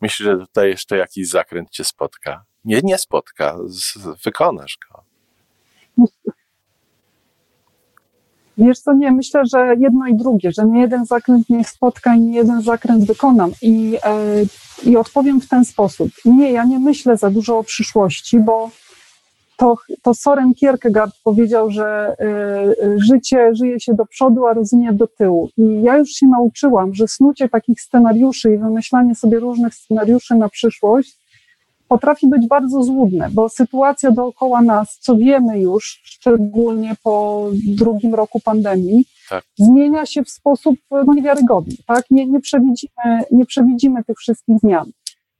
myślisz, 0.00 0.26
że 0.26 0.38
tutaj 0.38 0.68
jeszcze 0.68 0.96
jakiś 0.96 1.28
zakręt 1.28 1.70
cię 1.70 1.84
spotka? 1.84 2.44
Nie, 2.64 2.80
nie 2.82 2.98
spotka, 2.98 3.56
z, 3.66 3.98
wykonasz 4.24 4.78
go. 4.88 5.04
Wiesz 8.58 8.78
co, 8.78 8.92
nie, 8.92 9.12
myślę, 9.12 9.42
że 9.46 9.74
jedno 9.78 10.06
i 10.06 10.14
drugie, 10.14 10.52
że 10.52 10.64
nie 10.64 10.80
jeden 10.80 11.06
zakręt 11.06 11.50
nie 11.50 11.64
spotka 11.64 12.14
i 12.14 12.20
nie 12.20 12.36
jeden 12.36 12.62
zakręt 12.62 13.04
wykonam. 13.04 13.52
I, 13.62 13.96
e, 14.04 14.26
I 14.84 14.96
odpowiem 14.96 15.40
w 15.40 15.48
ten 15.48 15.64
sposób. 15.64 16.10
Nie, 16.24 16.52
ja 16.52 16.64
nie 16.64 16.78
myślę 16.78 17.16
za 17.16 17.30
dużo 17.30 17.58
o 17.58 17.64
przyszłości, 17.64 18.38
bo 18.38 18.70
to, 19.60 19.76
to 20.02 20.14
Soren 20.14 20.54
Kierkegaard 20.54 21.14
powiedział, 21.24 21.70
że 21.70 22.16
y, 22.20 22.84
y, 22.84 22.98
życie 22.98 23.54
żyje 23.54 23.80
się 23.80 23.94
do 23.94 24.06
przodu, 24.06 24.46
a 24.46 24.54
rozumie 24.54 24.92
do 24.92 25.06
tyłu. 25.06 25.48
I 25.56 25.82
ja 25.82 25.96
już 25.96 26.10
się 26.10 26.26
nauczyłam, 26.26 26.94
że 26.94 27.08
snucie 27.08 27.48
takich 27.48 27.80
scenariuszy 27.80 28.54
i 28.54 28.58
wymyślanie 28.58 29.14
sobie 29.14 29.38
różnych 29.38 29.74
scenariuszy 29.74 30.34
na 30.34 30.48
przyszłość 30.48 31.20
potrafi 31.88 32.26
być 32.26 32.46
bardzo 32.46 32.82
złudne, 32.82 33.28
bo 33.32 33.48
sytuacja 33.48 34.10
dookoła 34.10 34.62
nas, 34.62 34.98
co 35.00 35.16
wiemy 35.16 35.60
już, 35.60 36.00
szczególnie 36.04 36.94
po 37.02 37.46
drugim 37.66 38.14
roku 38.14 38.40
pandemii, 38.40 39.04
tak. 39.30 39.44
zmienia 39.58 40.06
się 40.06 40.24
w 40.24 40.30
sposób 40.30 40.76
no, 40.90 41.14
niewiarygodny. 41.14 41.74
Tak? 41.86 42.04
Nie, 42.10 42.26
nie, 42.26 42.40
przewidzimy, 42.40 43.22
nie 43.30 43.46
przewidzimy 43.46 44.04
tych 44.04 44.18
wszystkich 44.18 44.58
zmian. 44.58 44.90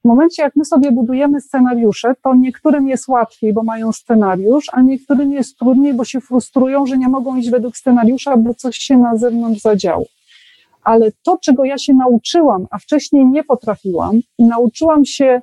W 0.04 0.08
momencie, 0.08 0.42
jak 0.42 0.56
my 0.56 0.64
sobie 0.64 0.92
budujemy 0.92 1.40
scenariusze, 1.40 2.14
to 2.22 2.34
niektórym 2.34 2.88
jest 2.88 3.08
łatwiej, 3.08 3.52
bo 3.52 3.62
mają 3.62 3.92
scenariusz, 3.92 4.66
a 4.72 4.82
niektórym 4.82 5.32
jest 5.32 5.58
trudniej, 5.58 5.94
bo 5.94 6.04
się 6.04 6.20
frustrują, 6.20 6.86
że 6.86 6.98
nie 6.98 7.08
mogą 7.08 7.36
iść 7.36 7.50
według 7.50 7.76
scenariusza, 7.76 8.36
bo 8.36 8.54
coś 8.54 8.76
się 8.76 8.98
na 8.98 9.16
zewnątrz 9.16 9.60
zadziało. 9.60 10.04
Ale 10.84 11.12
to, 11.22 11.38
czego 11.42 11.64
ja 11.64 11.78
się 11.78 11.94
nauczyłam, 11.94 12.66
a 12.70 12.78
wcześniej 12.78 13.26
nie 13.26 13.44
potrafiłam, 13.44 14.20
nauczyłam 14.38 15.04
się 15.04 15.42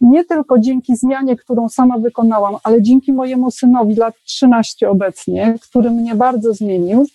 nie 0.00 0.24
tylko 0.24 0.58
dzięki 0.58 0.96
zmianie, 0.96 1.36
którą 1.36 1.68
sama 1.68 1.98
wykonałam, 1.98 2.56
ale 2.64 2.82
dzięki 2.82 3.12
mojemu 3.12 3.50
synowi, 3.50 3.94
lat 3.94 4.14
13 4.24 4.90
obecnie, 4.90 5.54
który 5.62 5.90
mnie 5.90 6.14
bardzo 6.14 6.54
zmienił, 6.54 7.06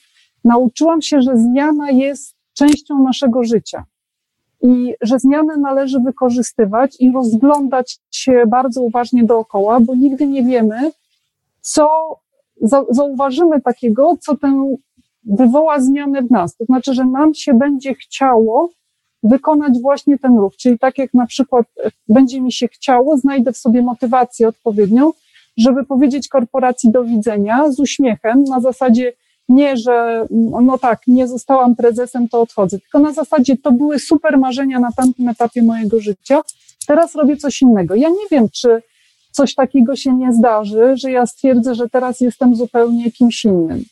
nauczyłam 0.44 1.02
się, 1.02 1.22
że 1.22 1.38
zmiana 1.38 1.92
jest 1.92 2.36
częścią 2.54 3.04
naszego 3.04 3.44
życia 3.44 3.86
i 4.62 4.94
że 5.02 5.20
zmiany 5.20 5.58
należy 5.58 6.00
wykorzystywać 6.00 6.96
i 7.00 7.12
rozglądać 7.12 8.00
się 8.12 8.44
bardzo 8.48 8.82
uważnie 8.82 9.24
dookoła, 9.24 9.80
bo 9.80 9.96
nigdy 9.96 10.28
nie 10.28 10.44
wiemy, 10.44 10.92
co 11.62 11.90
zauważymy 12.90 13.62
takiego, 13.62 14.18
co 14.22 14.38
tę 14.38 14.76
wywoła 15.24 15.80
zmianę 15.80 16.22
w 16.22 16.32
nas. 16.32 16.56
To 16.56 16.66
znaczy, 16.66 16.94
że 16.94 17.06
nam 17.06 17.34
się 17.34 17.54
będzie 17.54 17.96
chciało 17.96 18.70
wykonać 19.24 19.82
właśnie 19.82 20.18
ten 20.18 20.38
ruch. 20.38 20.56
Czyli 20.56 20.80
tak 20.80 20.98
jak 20.98 21.14
na 21.14 21.26
przykład 21.26 21.66
będzie 22.10 22.42
mi 22.42 22.52
się 22.52 22.68
chciało, 22.68 23.18
znajdę 23.18 23.52
w 23.52 23.58
sobie 23.58 23.82
motywację 23.82 24.48
odpowiednią, 24.48 25.12
żeby 25.58 25.86
powiedzieć 25.86 26.28
korporacji 26.28 26.92
do 26.92 27.04
widzenia 27.04 27.72
z 27.72 27.80
uśmiechem 27.80 28.44
na 28.44 28.60
zasadzie 28.60 29.14
nie, 29.50 29.78
że 29.78 30.26
no 30.62 30.78
tak, 30.78 31.02
nie 31.08 31.28
zostałam 31.28 31.76
prezesem, 31.76 32.28
to 32.30 32.42
odchodzę, 32.42 32.80
tylko 32.80 33.00
na 33.00 33.14
zasadzie 33.14 33.58
to 33.58 33.72
były 33.72 34.00
super 34.00 34.38
marzenia 34.38 34.80
na 34.80 34.92
tamtym 34.92 35.30
etapie 35.30 35.64
mojego 35.64 36.00
życia, 36.00 36.42
teraz 36.88 37.16
robię 37.16 37.38
coś 37.38 37.62
innego. 37.62 37.96
Ja 37.96 38.10
nie 38.10 38.28
wiem, 38.32 38.48
czy 38.54 38.82
coś 39.32 39.56
takiego 39.56 39.96
się 39.96 40.14
nie 40.14 40.34
zdarzy, 40.34 40.98
że 40.98 41.12
ja 41.12 41.26
stwierdzę, 41.26 41.76
że 41.76 41.90
teraz 41.90 42.22
jestem 42.22 42.56
zupełnie 42.56 43.12
kimś 43.12 43.46
innym. 43.46 43.84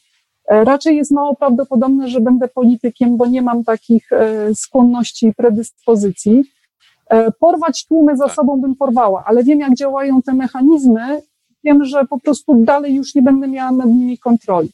E, 0.47 0.63
raczej 0.63 0.97
jest 0.97 1.11
mało 1.11 1.35
prawdopodobne, 1.35 2.07
że 2.07 2.21
będę 2.21 2.47
politykiem, 2.47 3.17
bo 3.17 3.25
nie 3.25 3.41
mam 3.41 3.63
takich 3.63 4.11
e, 4.11 4.55
skłonności 4.55 5.27
i 5.27 5.33
predyspozycji. 5.33 6.43
E, 7.09 7.31
porwać 7.31 7.85
tłumy 7.85 8.17
za 8.17 8.25
tak. 8.25 8.35
sobą 8.35 8.61
bym 8.61 8.75
porwała, 8.75 9.23
ale 9.27 9.43
wiem, 9.43 9.59
jak 9.59 9.75
działają 9.75 10.21
te 10.21 10.33
mechanizmy. 10.33 11.21
Wiem, 11.63 11.85
że 11.85 12.05
po 12.05 12.19
prostu 12.19 12.63
dalej 12.63 12.95
już 12.95 13.15
nie 13.15 13.21
będę 13.21 13.47
miała 13.47 13.71
nad 13.71 13.87
nimi 13.87 14.17
kontroli. 14.17 14.69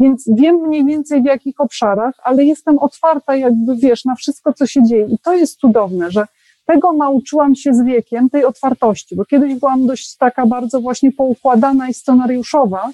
Więc 0.00 0.30
wiem 0.36 0.56
mniej 0.56 0.84
więcej 0.84 1.22
w 1.22 1.24
jakich 1.24 1.60
obszarach, 1.60 2.14
ale 2.22 2.44
jestem 2.44 2.78
otwarta, 2.78 3.36
jakby 3.36 3.76
wiesz, 3.76 4.04
na 4.04 4.14
wszystko, 4.14 4.52
co 4.52 4.66
się 4.66 4.82
dzieje. 4.84 5.06
I 5.06 5.18
to 5.18 5.34
jest 5.34 5.58
cudowne, 5.58 6.10
że 6.10 6.26
tego 6.66 6.92
nauczyłam 6.92 7.54
się 7.54 7.74
z 7.74 7.82
wiekiem, 7.82 8.30
tej 8.30 8.44
otwartości, 8.44 9.16
bo 9.16 9.24
kiedyś 9.24 9.54
byłam 9.54 9.86
dość 9.86 10.16
taka 10.16 10.46
bardzo 10.46 10.80
właśnie 10.80 11.12
poukładana 11.12 11.88
i 11.88 11.94
scenariuszowa, 11.94 12.90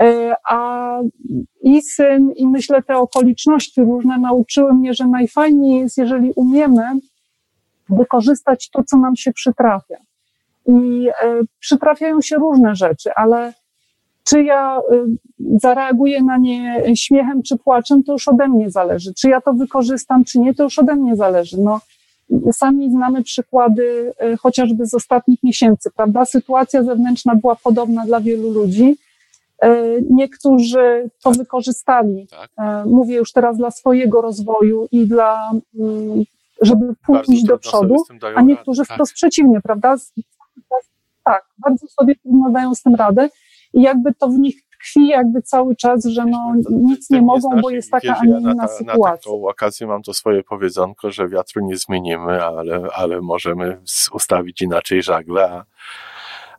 e, 0.00 0.34
a 0.48 1.00
i 1.62 1.82
syn, 1.82 2.32
i 2.36 2.46
myślę 2.46 2.82
te 2.82 2.96
okoliczności 2.96 3.80
różne 3.80 4.18
nauczyły 4.18 4.74
mnie, 4.74 4.94
że 4.94 5.06
najfajniej 5.06 5.80
jest, 5.80 5.98
jeżeli 5.98 6.32
umiemy 6.32 6.82
wykorzystać 7.88 8.70
to, 8.70 8.84
co 8.84 8.96
nam 8.96 9.16
się 9.16 9.32
przytrafia. 9.32 9.96
I 10.66 11.08
e, 11.08 11.40
przytrafiają 11.58 12.20
się 12.20 12.36
różne 12.36 12.74
rzeczy, 12.74 13.10
ale 13.16 13.52
Czy 14.30 14.42
ja 14.42 14.78
y, 14.78 15.58
zareaguję 15.60 16.22
na 16.22 16.36
nie 16.36 16.82
śmiechem 16.94 17.42
czy 17.42 17.56
płaczem, 17.58 18.02
to 18.02 18.12
już 18.12 18.28
ode 18.28 18.48
mnie 18.48 18.70
zależy. 18.70 19.14
Czy 19.14 19.28
ja 19.28 19.40
to 19.40 19.52
wykorzystam, 19.52 20.24
czy 20.24 20.38
nie, 20.38 20.54
to 20.54 20.62
już 20.62 20.78
ode 20.78 20.96
mnie 20.96 21.16
zależy. 21.16 21.56
No, 21.60 21.80
sami 22.52 22.90
znamy 22.90 23.22
przykłady 23.22 24.12
y, 24.32 24.36
chociażby 24.36 24.86
z 24.86 24.94
ostatnich 24.94 25.42
miesięcy, 25.42 25.90
prawda? 25.96 26.24
Sytuacja 26.24 26.82
zewnętrzna 26.82 27.34
była 27.34 27.56
podobna 27.56 28.06
dla 28.06 28.20
wielu 28.20 28.50
ludzi. 28.50 28.96
Y, 29.64 30.04
niektórzy 30.10 31.10
to 31.22 31.30
wykorzystali. 31.30 32.26
Tak. 32.30 32.50
Mówię 32.86 33.16
już 33.16 33.32
teraz 33.32 33.56
dla 33.56 33.70
swojego 33.70 34.20
rozwoju 34.20 34.88
i 34.92 35.06
dla, 35.06 35.50
mm, 35.78 36.24
żeby 36.62 36.94
pójść 37.06 37.44
do 37.44 37.58
przodu, 37.58 37.96
a 38.34 38.42
niektórzy 38.42 38.82
tak. 38.82 38.94
wprost 38.94 39.12
przeciwnie, 39.12 39.60
prawda? 39.60 39.96
Tak, 41.24 41.44
bardzo 41.58 41.86
sobie 41.86 42.14
trudno 42.14 42.50
dają 42.50 42.74
z 42.74 42.82
tym 42.82 42.94
radę 42.94 43.28
i 43.72 43.82
jakby 43.82 44.14
to 44.14 44.28
w 44.28 44.38
nich 44.38 44.62
tkwi 44.80 45.08
jakby 45.08 45.42
cały 45.42 45.76
czas, 45.76 46.04
że 46.04 46.24
no 46.26 46.54
nic 46.70 47.10
nie 47.10 47.22
mogą, 47.22 47.60
bo 47.62 47.70
jest 47.70 47.90
taka, 47.90 48.16
a 48.20 48.24
nie 48.24 48.40
inna 48.40 48.68
sytuacja. 48.68 49.10
Na 49.10 49.16
taką 49.16 49.48
okazję 49.48 49.86
mam 49.86 50.02
to 50.02 50.14
swoje 50.14 50.42
powiedzonko, 50.42 51.10
że 51.10 51.28
wiatru 51.28 51.66
nie 51.66 51.76
zmienimy, 51.76 52.44
ale, 52.44 52.88
ale 52.94 53.20
możemy 53.20 53.80
ustawić 54.12 54.62
inaczej 54.62 55.02
żagle, 55.02 55.50
a, 55.50 55.64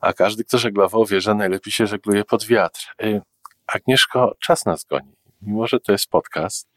a 0.02 0.14
każdy, 0.14 0.44
kto 0.44 0.58
żeglował, 0.58 1.06
wie, 1.06 1.22
że 1.22 1.36
najlepiej 1.36 1.74
się 1.74 1.88
żegluje 1.88 2.26
pod 2.26 2.46
wiatr. 2.46 2.96
Y, 3.04 3.22
Agnieszko, 3.68 4.36
czas 4.40 4.66
nas 4.66 4.84
goni. 4.84 5.16
Mimo, 5.42 5.68
że 5.68 5.80
to 5.80 5.92
jest 5.92 6.10
podcast, 6.10 6.70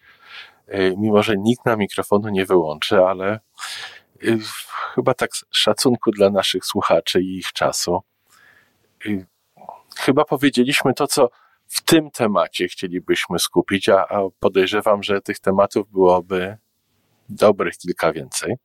y, 0.68 0.94
mimo, 0.99 1.23
że 1.23 1.35
nikt 1.38 1.66
na 1.66 1.77
mikrofonu 1.77 2.29
nie 2.29 2.47
wyłączy, 2.47 2.99
ale 2.99 3.40
y, 4.25 4.38
chyba 4.94 5.14
tak 5.14 5.37
z 5.37 5.44
szacunku 5.51 6.11
dla 6.11 6.31
naszych 6.31 6.64
słuchaczy 6.64 7.23
i 7.23 7.38
ich 7.38 7.53
czasu, 7.53 8.03
chyba 9.97 10.25
powiedzieliśmy 10.25 10.95
to, 10.95 11.07
co 11.07 11.31
w 11.67 11.85
tym 11.85 12.11
temacie 12.11 12.69
chcielibyśmy 12.69 13.39
skupić, 13.39 13.89
a, 13.89 14.09
a 14.09 14.21
podejrzewam, 14.41 15.03
że 15.03 15.21
tych 15.21 15.39
tematów 15.39 15.91
byłoby 15.91 16.57
dobrych 17.29 17.77
kilka 17.77 18.13
więcej. 18.13 18.57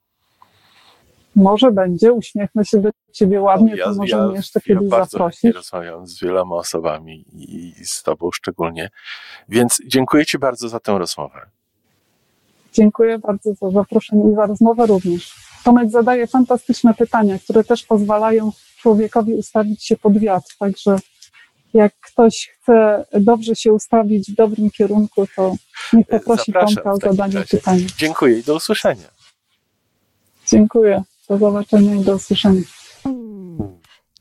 Może 1.35 1.71
będzie, 1.71 2.13
uśmiechnę 2.13 2.65
się 2.65 2.81
do 2.81 2.89
ciebie 3.11 3.41
ładnie, 3.41 3.75
ja, 3.75 3.85
to 3.85 3.93
możemy 3.93 4.31
ja, 4.31 4.35
jeszcze 4.35 4.59
ja 4.65 4.75
kiedyś 4.75 4.89
bardzo 4.89 5.17
zaprosić. 5.17 5.55
rozmawiam 5.55 6.07
z 6.07 6.19
wieloma 6.19 6.55
osobami 6.55 7.25
i 7.33 7.73
z 7.85 8.03
tobą 8.03 8.31
szczególnie, 8.31 8.89
więc 9.49 9.77
dziękuję 9.87 10.25
ci 10.25 10.39
bardzo 10.39 10.69
za 10.69 10.79
tę 10.79 10.97
rozmowę. 10.99 11.49
Dziękuję 12.73 13.19
bardzo 13.19 13.53
za 13.53 13.71
zaproszenie 13.71 14.31
i 14.31 14.35
za 14.35 14.45
rozmowę 14.45 14.85
również. 14.85 15.35
Tomek 15.63 15.89
zadaje 15.89 16.27
fantastyczne 16.27 16.93
pytania, 16.93 17.39
które 17.39 17.63
też 17.63 17.83
pozwalają 17.83 18.51
człowiekowi 18.77 19.33
ustawić 19.33 19.85
się 19.85 19.97
pod 19.97 20.17
wiatr, 20.17 20.57
także 20.59 20.99
jak 21.73 21.93
ktoś 21.99 22.49
chce 22.61 23.05
dobrze 23.13 23.55
się 23.55 23.73
ustawić 23.73 24.31
w 24.31 24.35
dobrym 24.35 24.71
kierunku, 24.71 25.27
to 25.35 25.55
niech 25.93 26.07
poprosi 26.07 26.53
Tomka 26.53 26.91
o 26.91 26.97
zadanie 26.97 27.41
pytania. 27.51 27.87
Dziękuję 27.97 28.39
i 28.39 28.43
do 28.43 28.55
usłyszenia. 28.55 29.07
Dziękuję. 30.47 31.03
Do 31.29 31.37
zobaczenia 31.37 31.95
i 31.95 31.99
do 31.99 32.15
usłyszenia. 32.15 32.61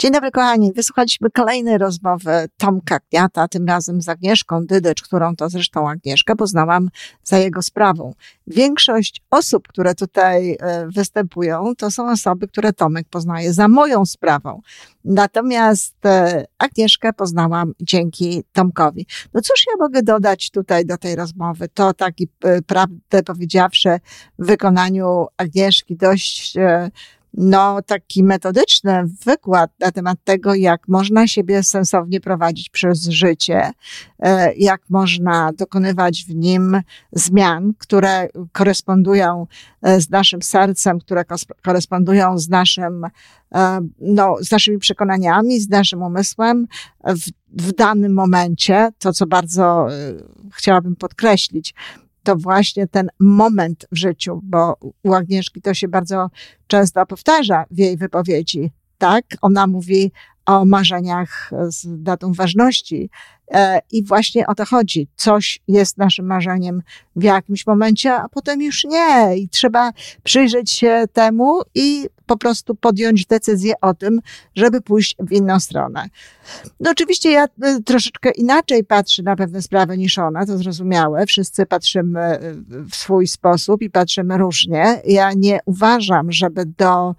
Dzień 0.01 0.13
dobry 0.13 0.31
kochani, 0.31 0.73
wysłuchaliśmy 0.73 1.31
kolejnej 1.31 1.79
rozmowy 1.79 2.31
Tomka 2.57 3.01
Kniata, 3.01 3.49
tym 3.49 3.67
razem 3.67 4.03
z 4.03 4.09
Agnieszką 4.09 4.67
Dydycz, 4.67 5.03
którą 5.03 5.37
to 5.37 5.49
zresztą 5.49 5.89
Agnieszkę 5.91 6.37
poznałam 6.37 6.91
za 7.25 7.39
jego 7.39 7.63
sprawą. 7.63 8.15
Większość 8.47 9.23
osób, 9.31 9.69
które 9.69 9.95
tutaj 9.95 10.57
e, 10.61 10.89
występują, 10.95 11.73
to 11.79 11.91
są 11.91 12.11
osoby, 12.11 12.49
które 12.49 12.73
Tomek 12.73 13.07
poznaje 13.11 13.53
za 13.53 13.69
moją 13.69 14.07
sprawą. 14.07 14.61
Natomiast 15.05 16.07
e, 16.07 16.45
Agnieszkę 16.59 17.13
poznałam 17.13 17.73
dzięki 17.81 18.43
Tomkowi. 18.53 19.07
No 19.35 19.41
cóż 19.41 19.65
ja 19.67 19.73
mogę 19.85 20.03
dodać 20.03 20.51
tutaj 20.51 20.87
do 20.87 20.99
tej 20.99 21.17
rozmowy? 21.17 21.69
To 21.75 21.95
taki, 21.95 22.29
e, 22.45 22.63
prawdę 22.63 23.23
powiedziawszy, 23.23 24.01
w 24.39 24.47
wykonaniu 24.47 25.27
Agnieszki 25.37 25.97
dość 25.97 26.57
no, 27.35 27.83
taki 27.83 28.25
metodyczny 28.25 29.05
wykład 29.27 29.71
na 29.81 29.93
temat 29.93 30.19
tego, 30.25 30.55
jak 30.55 30.89
można 30.89 31.27
siebie 31.27 31.63
sensownie 31.63 32.21
prowadzić 32.21 32.71
przez 32.71 33.05
życie, 33.05 33.71
e, 34.19 34.55
jak 34.55 34.81
można 34.91 35.53
dokonywać 35.53 36.25
w 36.29 36.35
nim 36.35 36.81
zmian, 37.13 37.73
które 37.79 38.29
korespondują 38.53 39.47
e, 39.83 40.01
z 40.01 40.11
naszym 40.11 40.43
sercem, 40.43 40.99
które 40.99 41.25
korespondują 41.63 42.39
z 42.39 42.49
naszym, 42.49 43.05
e, 43.55 43.81
no, 44.01 44.37
z 44.41 44.51
naszymi 44.51 44.79
przekonaniami, 44.79 45.61
z 45.61 45.69
naszym 45.69 46.03
umysłem 46.03 46.67
w, 47.05 47.31
w 47.63 47.73
danym 47.73 48.15
momencie. 48.15 48.89
To, 48.99 49.13
co 49.13 49.27
bardzo 49.27 49.87
chciałabym 50.53 50.97
podkreślić, 50.97 51.75
to 52.29 52.37
właśnie 52.37 52.87
ten 52.87 53.09
moment 53.21 53.87
w 53.93 53.97
życiu, 53.97 54.41
bo 54.43 54.77
u 55.03 55.13
Agnieszki 55.13 55.63
to 55.63 55.75
się 55.75 55.89
bardzo 55.89 56.31
często 56.67 57.07
powtarza 57.07 57.65
w 57.71 57.79
jej 57.79 57.97
wypowiedzi. 57.97 58.71
Tak, 58.99 59.25
ona 59.43 59.67
mówi 59.67 60.13
o 60.47 60.65
marzeniach 60.65 61.51
z 61.69 62.03
datą 62.03 62.33
ważności. 62.33 63.11
E, 63.51 63.81
I 63.93 64.05
właśnie 64.05 64.47
o 64.47 64.55
to 64.55 64.65
chodzi. 64.65 65.09
Coś 65.17 65.61
jest 65.69 65.99
naszym 65.99 66.27
marzeniem 66.27 66.83
w 67.17 67.23
jakimś 67.23 67.67
momencie, 67.67 68.15
a 68.15 68.29
potem 68.29 68.63
już 68.63 68.85
nie. 68.85 69.37
I 69.37 69.49
trzeba 69.49 69.93
przyjrzeć 70.23 70.71
się 70.71 71.05
temu 71.13 71.61
i 71.75 72.09
po 72.27 72.37
prostu 72.37 72.75
podjąć 72.75 73.27
decyzję 73.27 73.75
o 73.81 73.95
tym, 73.95 74.21
żeby 74.55 74.81
pójść 74.81 75.17
w 75.19 75.33
inną 75.33 75.61
stronę. 75.61 76.09
No 76.81 76.91
oczywiście 76.91 77.31
ja 77.31 77.45
e, 77.63 77.83
troszeczkę 77.83 78.31
inaczej 78.31 78.85
patrzę 78.85 79.23
na 79.23 79.37
pewne 79.37 79.63
sprawy 79.63 79.99
niż 79.99 80.19
ona, 80.19 80.47
to 80.47 80.59
zrozumiałe. 80.59 81.27
Wszyscy 81.27 81.67
patrzymy 81.67 82.21
e, 82.21 82.41
w 82.91 82.97
swój 82.97 83.27
sposób 83.27 83.83
i 83.83 83.91
patrzymy 83.91 84.39
różnie. 84.39 85.01
Ja 85.05 85.33
nie 85.33 85.59
uważam, 85.67 86.33
żeby 86.33 86.67
do 86.67 87.15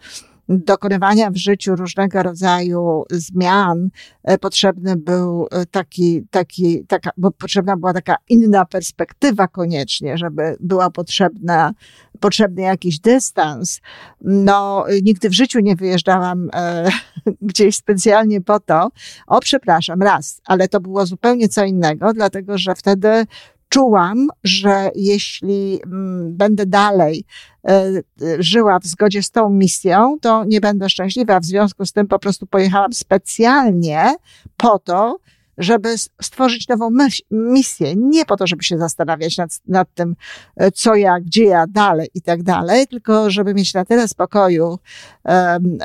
dokonywania 0.50 1.32
w 1.32 1.38
życiu 1.38 1.76
różnego 1.76 2.24
rodzaju 2.24 3.04
zmian 3.12 3.90
e, 4.24 4.38
potrzebny 4.38 4.96
był 4.96 5.48
e, 5.52 5.66
taki, 5.66 6.24
taki, 6.32 6.86
taka, 6.86 7.12
bo 7.18 7.32
potrzebna 7.32 7.78
była 7.78 7.94
taka 7.94 8.16
inna 8.30 8.66
perspektywa 8.66 9.48
koniecznie, 9.48 10.18
żeby 10.18 10.56
była 10.60 10.90
potrzebna, 10.90 11.74
potrzebny 12.20 12.62
jakiś 12.62 13.00
dystans. 13.00 13.82
No, 14.22 14.86
nigdy 15.04 15.30
w 15.30 15.34
życiu 15.34 15.60
nie 15.60 15.76
wyjeżdżałam 15.76 16.50
e, 16.54 16.90
gdzieś 17.42 17.76
specjalnie 17.76 18.42
po 18.42 18.60
to. 18.60 18.90
O, 19.28 19.40
przepraszam, 19.40 20.02
raz, 20.02 20.42
ale 20.46 20.68
to 20.68 20.80
było 20.80 21.06
zupełnie 21.06 21.50
co 21.50 21.66
innego, 21.66 22.14
dlatego 22.14 22.58
że 22.58 22.76
wtedy 22.76 23.26
czułam, 23.70 24.28
że 24.44 24.92
jeśli 24.96 25.80
mm, 25.86 26.38
będę 26.38 26.66
dalej 26.66 27.24
e, 27.68 27.92
żyła 28.40 28.80
w 28.80 28.86
zgodzie 28.86 29.24
z 29.24 29.32
tą 29.32 29.50
misją, 29.50 30.18
to 30.22 30.44
nie 30.46 30.62
będę 30.62 30.90
szczęśliwa. 30.90 31.40
W 31.40 31.46
związku 31.46 31.86
z 31.86 31.92
tym 31.92 32.08
po 32.08 32.20
prostu 32.20 32.48
pojechałam 32.48 32.94
specjalnie 32.94 34.16
po 34.58 34.80
to, 34.80 35.20
żeby 35.60 35.98
stworzyć 36.22 36.68
nową 36.68 36.90
misję. 37.32 37.96
Nie 37.96 38.26
po 38.26 38.38
to, 38.38 38.48
żeby 38.48 38.64
się 38.64 38.78
zastanawiać 38.78 39.38
nad, 39.38 39.52
nad 39.68 39.94
tym, 39.94 40.16
e, 40.56 40.72
co 40.72 40.96
ja, 40.96 41.20
gdzie 41.20 41.44
ja, 41.44 41.66
dalej 41.68 42.10
i 42.14 42.22
tak 42.22 42.44
dalej, 42.44 42.88
tylko 42.88 43.30
żeby 43.30 43.54
mieć 43.54 43.74
na 43.74 43.86
tyle 43.86 44.08
spokoju, 44.08 44.80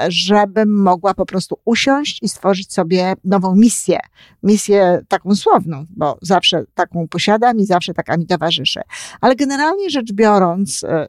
żebym 0.08 0.82
mogła 0.82 1.14
po 1.14 1.26
prostu 1.26 1.58
usiąść 1.64 2.22
i 2.22 2.28
stworzyć 2.28 2.72
sobie 2.72 3.14
nową 3.24 3.54
misję. 3.54 3.98
Misję 4.42 5.02
taką 5.08 5.34
słowną, 5.34 5.84
bo 5.90 6.18
zawsze 6.22 6.64
taką 6.74 7.08
posiadam 7.08 7.58
i 7.58 7.66
zawsze 7.66 7.94
taka 7.94 8.16
mi 8.16 8.26
towarzyszy. 8.26 8.80
Ale 9.20 9.36
generalnie 9.36 9.90
rzecz 9.90 10.12
biorąc, 10.12 10.84
e, 10.84 10.88
e, 10.88 11.08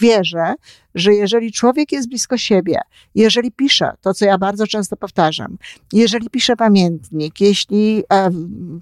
wierzę, 0.00 0.54
że 0.94 1.14
jeżeli 1.14 1.52
człowiek 1.52 1.92
jest 1.92 2.08
blisko 2.08 2.38
siebie, 2.38 2.80
jeżeli 3.14 3.52
pisze 3.52 3.92
to, 4.00 4.14
co 4.14 4.24
ja 4.24 4.38
bardzo 4.38 4.66
często 4.66 4.96
powtarzam, 4.96 5.58
jeżeli 5.92 6.30
pisze 6.30 6.56
pamiętnik, 6.56 7.40
jeśli 7.40 8.02
e, 8.12 8.30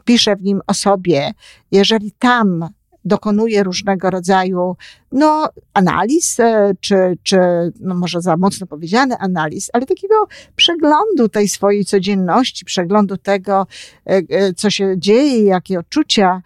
pisze 0.04 0.36
w 0.36 0.42
nim 0.42 0.60
o 0.66 0.74
sobie, 0.74 1.32
jeżeli 1.72 2.12
tam 2.18 2.68
dokonuje 3.06 3.62
różnego 3.62 4.10
rodzaju 4.10 4.76
no, 5.12 5.48
analiz, 5.74 6.40
e, 6.40 6.72
czy, 6.80 7.18
czy 7.22 7.38
no 7.80 7.94
może 7.94 8.20
za 8.20 8.36
mocno 8.36 8.66
powiedziane 8.66 9.18
analiz, 9.18 9.70
ale 9.72 9.86
takiego 9.86 10.14
przeglądu 10.56 11.28
tej 11.28 11.48
swojej 11.48 11.84
codzienności, 11.84 12.64
przeglądu 12.64 13.16
tego, 13.16 13.66
e, 14.06 14.22
e, 14.28 14.52
co 14.54 14.70
się 14.70 14.94
dzieje, 14.98 15.44
jakie 15.44 15.78
odczucia 15.78 16.42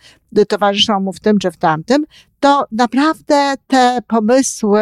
towarzyszą 0.49 1.01
mu 1.01 1.13
w 1.13 1.21
tym 1.21 1.39
czy 1.39 1.51
w 1.51 1.57
tamtym, 1.57 2.05
to 2.41 2.65
naprawdę 2.73 3.55
te 3.67 3.99
pomysły 4.07 4.81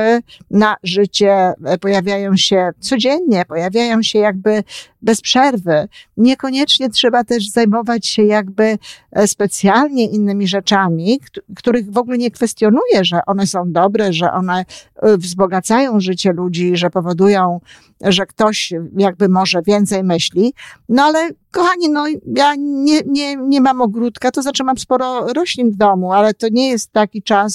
na 0.51 0.77
życie 0.83 1.33
e, 1.65 1.79
pojawiają 1.79 2.37
się 2.37 2.71
codziennie, 2.81 3.45
pojawiają 3.49 4.03
się 4.03 4.19
jakby 4.19 4.65
bez 5.03 5.21
przerwy. 5.21 5.89
Niekoniecznie 6.17 6.91
trzeba 6.91 7.25
też 7.25 7.51
zajmować 7.51 8.07
się 8.07 8.23
jakby 8.23 8.79
e, 9.13 9.29
specjalnie 9.29 10.07
innymi 10.07 10.49
rzeczami, 10.49 11.21
których 11.57 11.91
w 11.91 11.99
ogóle 11.99 12.19
nie 12.19 12.31
kwestionuję, 12.31 13.05
że 13.05 13.21
one 13.27 13.47
są 13.47 13.73
dobre, 13.73 14.13
że 14.13 14.33
one 14.33 14.65
e, 14.97 15.17
wzbogacają 15.17 16.01
życie 16.01 16.33
ludzi, 16.33 16.77
że 16.77 16.91
powodują, 16.91 17.61
że 18.01 18.27
ktoś 18.27 18.73
jakby 18.97 19.29
może 19.29 19.63
więcej 19.63 20.05
myśli. 20.05 20.55
No 20.89 21.03
ale 21.03 21.31
kochani, 21.51 21.89
no 21.89 22.05
ja 22.37 22.55
nie, 22.59 23.01
nie, 23.07 23.37
nie 23.37 23.61
mam 23.61 23.81
ogródka, 23.81 24.31
to 24.31 24.43
znaczy 24.43 24.65
mam 24.65 24.79
sporo 24.79 25.27
roślin 25.33 25.71
w 25.71 25.77
domu, 25.77 26.13
ale 26.13 26.35
to 26.35 26.47
nie 26.51 26.69
jest 26.69 26.93
taki 26.93 27.23
czas 27.23 27.48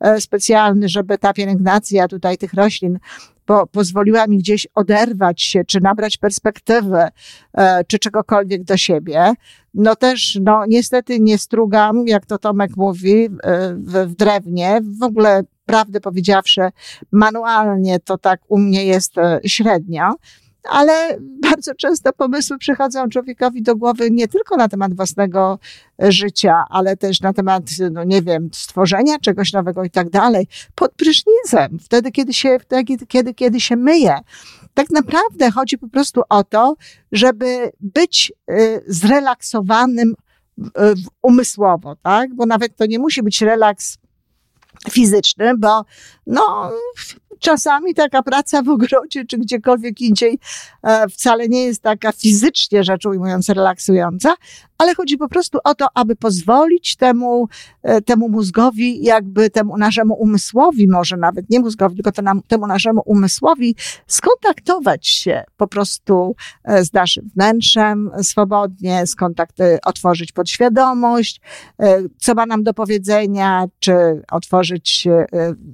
e, 0.00 0.20
specjalny, 0.20 0.88
żeby 0.88 1.18
ta 1.18 1.32
pielęgnacja 1.32 2.08
tutaj 2.08 2.38
tych 2.38 2.54
roślin 2.54 2.98
po, 3.46 3.66
pozwoliła 3.66 4.26
mi 4.26 4.38
gdzieś 4.38 4.66
oderwać 4.74 5.42
się, 5.42 5.64
czy 5.64 5.80
nabrać 5.80 6.16
perspektywy, 6.16 7.08
e, 7.54 7.84
czy 7.84 7.98
czegokolwiek 7.98 8.64
do 8.64 8.76
siebie. 8.76 9.32
No 9.74 9.96
też, 9.96 10.38
no 10.42 10.64
niestety 10.68 11.20
nie 11.20 11.38
strugam, 11.38 12.06
jak 12.06 12.26
to 12.26 12.38
Tomek 12.38 12.76
mówi, 12.76 13.24
e, 13.24 13.28
w, 13.74 13.92
w 13.92 14.14
drewnie. 14.14 14.80
W 15.00 15.02
ogóle, 15.02 15.42
prawdę 15.66 16.00
powiedziawszy, 16.00 16.60
manualnie 17.12 18.00
to 18.00 18.18
tak 18.18 18.40
u 18.48 18.58
mnie 18.58 18.84
jest 18.84 19.14
średnio 19.46 20.14
ale 20.70 21.16
bardzo 21.20 21.74
często 21.74 22.12
pomysły 22.12 22.58
przychodzą 22.58 23.08
człowiekowi 23.08 23.62
do 23.62 23.76
głowy 23.76 24.10
nie 24.10 24.28
tylko 24.28 24.56
na 24.56 24.68
temat 24.68 24.94
własnego 24.96 25.58
życia, 25.98 26.64
ale 26.70 26.96
też 26.96 27.20
na 27.20 27.32
temat, 27.32 27.62
no 27.90 28.04
nie 28.04 28.22
wiem, 28.22 28.48
stworzenia 28.52 29.18
czegoś 29.18 29.52
nowego 29.52 29.84
i 29.84 29.90
tak 29.90 30.10
dalej, 30.10 30.46
pod 30.74 30.92
prysznicem, 30.92 31.78
wtedy, 31.80 32.10
kiedy 32.10 32.34
się, 32.34 32.58
wtedy, 32.58 33.06
kiedy, 33.06 33.34
kiedy 33.34 33.60
się 33.60 33.76
myje. 33.76 34.18
Tak 34.74 34.90
naprawdę 34.90 35.50
chodzi 35.50 35.78
po 35.78 35.88
prostu 35.88 36.22
o 36.28 36.44
to, 36.44 36.76
żeby 37.12 37.72
być 37.80 38.32
e, 38.48 38.80
zrelaksowanym 38.86 40.14
e, 40.78 40.94
umysłowo, 41.22 41.96
tak? 42.02 42.34
Bo 42.34 42.46
nawet 42.46 42.76
to 42.76 42.86
nie 42.86 42.98
musi 42.98 43.22
być 43.22 43.40
relaks 43.42 43.98
fizyczny, 44.90 45.58
bo 45.58 45.84
no, 46.26 46.70
czasami 47.44 47.94
taka 47.94 48.22
praca 48.22 48.62
w 48.62 48.68
ogrodzie 48.68 49.24
czy 49.24 49.38
gdziekolwiek 49.38 50.00
indziej 50.00 50.38
e, 50.82 51.08
wcale 51.08 51.48
nie 51.48 51.64
jest 51.64 51.82
taka 51.82 52.12
fizycznie 52.12 52.84
rzecz 52.84 53.06
ujmując 53.06 53.48
relaksująca, 53.48 54.34
ale 54.78 54.94
chodzi 54.94 55.16
po 55.16 55.28
prostu 55.28 55.58
o 55.64 55.74
to, 55.74 55.86
aby 55.94 56.16
pozwolić 56.16 56.96
temu, 56.96 57.48
e, 57.82 58.02
temu 58.02 58.28
mózgowi, 58.28 59.04
jakby 59.04 59.50
temu 59.50 59.76
naszemu 59.76 60.14
umysłowi, 60.14 60.88
może 60.88 61.16
nawet 61.16 61.50
nie 61.50 61.60
mózgowi, 61.60 61.94
tylko 61.94 62.22
temu 62.48 62.66
naszemu 62.66 63.02
umysłowi 63.06 63.76
skontaktować 64.06 65.06
się 65.08 65.44
po 65.56 65.66
prostu 65.66 66.36
e, 66.64 66.84
z 66.84 66.92
naszym 66.92 67.30
wnętrzem 67.34 68.10
swobodnie, 68.22 69.06
skontakt, 69.06 69.56
otworzyć 69.84 70.32
podświadomość, 70.32 71.40
co 72.18 72.34
ma 72.34 72.46
nam 72.46 72.62
do 72.62 72.74
powiedzenia, 72.74 73.64
czy 73.78 74.22
otworzyć, 74.30 75.08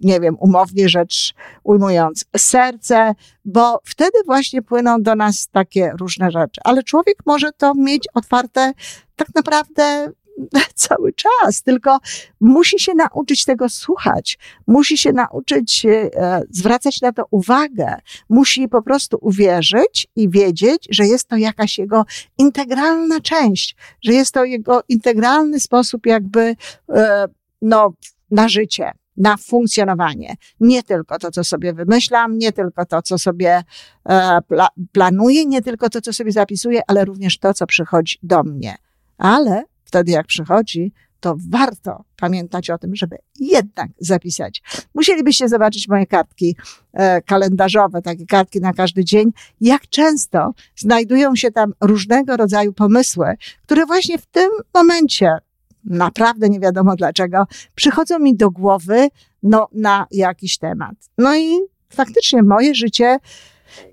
nie 0.02 0.20
wiem, 0.20 0.36
umownie 0.40 0.88
rzecz 0.88 1.34
ujmując 1.64 2.24
serce, 2.36 3.14
bo 3.44 3.80
wtedy 3.84 4.18
właśnie 4.26 4.62
płyną 4.62 5.02
do 5.02 5.14
nas 5.14 5.48
takie 5.48 5.92
różne 6.00 6.30
rzeczy. 6.30 6.60
Ale 6.64 6.82
człowiek 6.82 7.16
może 7.26 7.52
to 7.52 7.74
mieć 7.74 8.08
otwarte 8.14 8.72
tak 9.16 9.28
naprawdę 9.34 10.12
cały 10.74 11.12
czas, 11.12 11.62
tylko 11.62 11.98
musi 12.40 12.78
się 12.78 12.94
nauczyć 12.94 13.44
tego 13.44 13.68
słuchać, 13.68 14.38
musi 14.66 14.98
się 14.98 15.12
nauczyć 15.12 15.86
e, 15.86 16.42
zwracać 16.50 17.00
na 17.00 17.12
to 17.12 17.24
uwagę, 17.30 17.94
musi 18.28 18.68
po 18.68 18.82
prostu 18.82 19.18
uwierzyć 19.20 20.06
i 20.16 20.30
wiedzieć, 20.30 20.88
że 20.90 21.06
jest 21.06 21.28
to 21.28 21.36
jakaś 21.36 21.78
jego 21.78 22.04
integralna 22.38 23.20
część, 23.20 23.76
że 24.02 24.12
jest 24.12 24.34
to 24.34 24.44
jego 24.44 24.82
integralny 24.88 25.60
sposób 25.60 26.06
jakby 26.06 26.56
e, 26.88 27.26
no, 27.62 27.92
na 28.30 28.48
życie 28.48 28.92
na 29.20 29.36
funkcjonowanie. 29.36 30.34
Nie 30.60 30.82
tylko 30.82 31.18
to, 31.18 31.30
co 31.30 31.44
sobie 31.44 31.72
wymyślam, 31.72 32.38
nie 32.38 32.52
tylko 32.52 32.86
to, 32.86 33.02
co 33.02 33.18
sobie 33.18 33.62
e, 34.08 34.38
pla 34.48 34.68
planuję, 34.92 35.46
nie 35.46 35.62
tylko 35.62 35.90
to, 35.90 36.00
co 36.00 36.12
sobie 36.12 36.32
zapisuję, 36.32 36.80
ale 36.86 37.04
również 37.04 37.38
to, 37.38 37.54
co 37.54 37.66
przychodzi 37.66 38.18
do 38.22 38.42
mnie. 38.42 38.76
Ale 39.18 39.64
wtedy, 39.84 40.12
jak 40.12 40.26
przychodzi, 40.26 40.92
to 41.20 41.36
warto 41.50 42.04
pamiętać 42.16 42.70
o 42.70 42.78
tym, 42.78 42.96
żeby 42.96 43.16
jednak 43.40 43.90
zapisać. 43.98 44.62
Musielibyście 44.94 45.48
zobaczyć 45.48 45.88
moje 45.88 46.06
kartki 46.06 46.56
e, 46.92 47.22
kalendarzowe, 47.22 48.02
takie 48.02 48.26
kartki 48.26 48.60
na 48.60 48.72
każdy 48.72 49.04
dzień, 49.04 49.32
jak 49.60 49.88
często 49.88 50.52
znajdują 50.76 51.36
się 51.36 51.50
tam 51.50 51.72
różnego 51.80 52.36
rodzaju 52.36 52.72
pomysły, 52.72 53.34
które 53.62 53.86
właśnie 53.86 54.18
w 54.18 54.26
tym 54.26 54.50
momencie 54.74 55.38
naprawdę 55.84 56.48
nie 56.48 56.60
wiadomo 56.60 56.96
dlaczego, 56.96 57.44
przychodzą 57.74 58.18
mi 58.18 58.36
do 58.36 58.50
głowy 58.50 59.08
no, 59.42 59.68
na 59.72 60.06
jakiś 60.10 60.58
temat. 60.58 60.94
No 61.18 61.36
i 61.36 61.58
faktycznie 61.88 62.42
moje 62.42 62.74
życie 62.74 63.18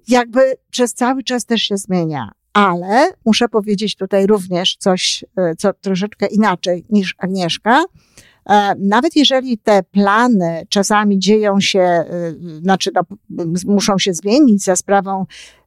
jakby 0.08 0.56
przez 0.72 0.94
cały 0.94 1.24
czas 1.24 1.46
też 1.46 1.62
się 1.62 1.78
zmienia. 1.78 2.32
Ale 2.54 3.12
muszę 3.26 3.50
powiedzieć 3.50 3.96
tutaj 3.96 4.28
również 4.28 4.76
coś, 4.80 5.26
e, 5.38 5.56
co 5.56 5.74
troszeczkę 5.74 6.28
inaczej 6.28 6.86
niż 6.90 7.16
Agnieszka. 7.18 7.84
E, 8.50 8.76
nawet 8.80 9.16
jeżeli 9.16 9.58
te 9.58 9.84
plany 9.84 10.64
czasami 10.70 11.20
dzieją 11.20 11.60
się, 11.60 11.80
e, 11.80 12.06
znaczy 12.62 12.92
no, 12.96 13.02
muszą 13.66 14.00
się 14.00 14.14
zmienić 14.14 14.64
za 14.64 14.76
sprawą 14.76 15.26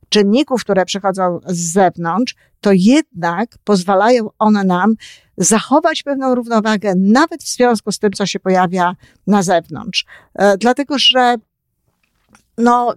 czynników, 0.09 0.61
które 0.61 0.85
przychodzą 0.85 1.41
z 1.47 1.73
zewnątrz, 1.73 2.35
to 2.61 2.71
jednak 2.75 3.59
pozwalają 3.65 4.29
one 4.39 4.65
nam 4.65 4.95
zachować 5.41 6.03
pewną 6.03 6.35
równowagę, 6.35 6.95
nawet 6.97 7.43
w 7.43 7.49
związku 7.49 7.93
z 7.93 7.99
tym, 7.99 8.13
co 8.13 8.27
się 8.27 8.41
pojawia 8.41 8.97
na 9.27 9.43
zewnątrz. 9.43 10.05
E, 10.35 10.59
dlatego, 10.59 10.99
że 10.99 11.37
no, 12.59 12.95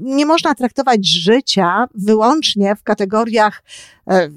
nie 0.00 0.26
można 0.26 0.54
traktować 0.54 1.08
życia 1.08 1.86
wyłącznie 1.94 2.76
w 2.76 2.82
kategoriach 2.82 3.62
e, 4.10 4.28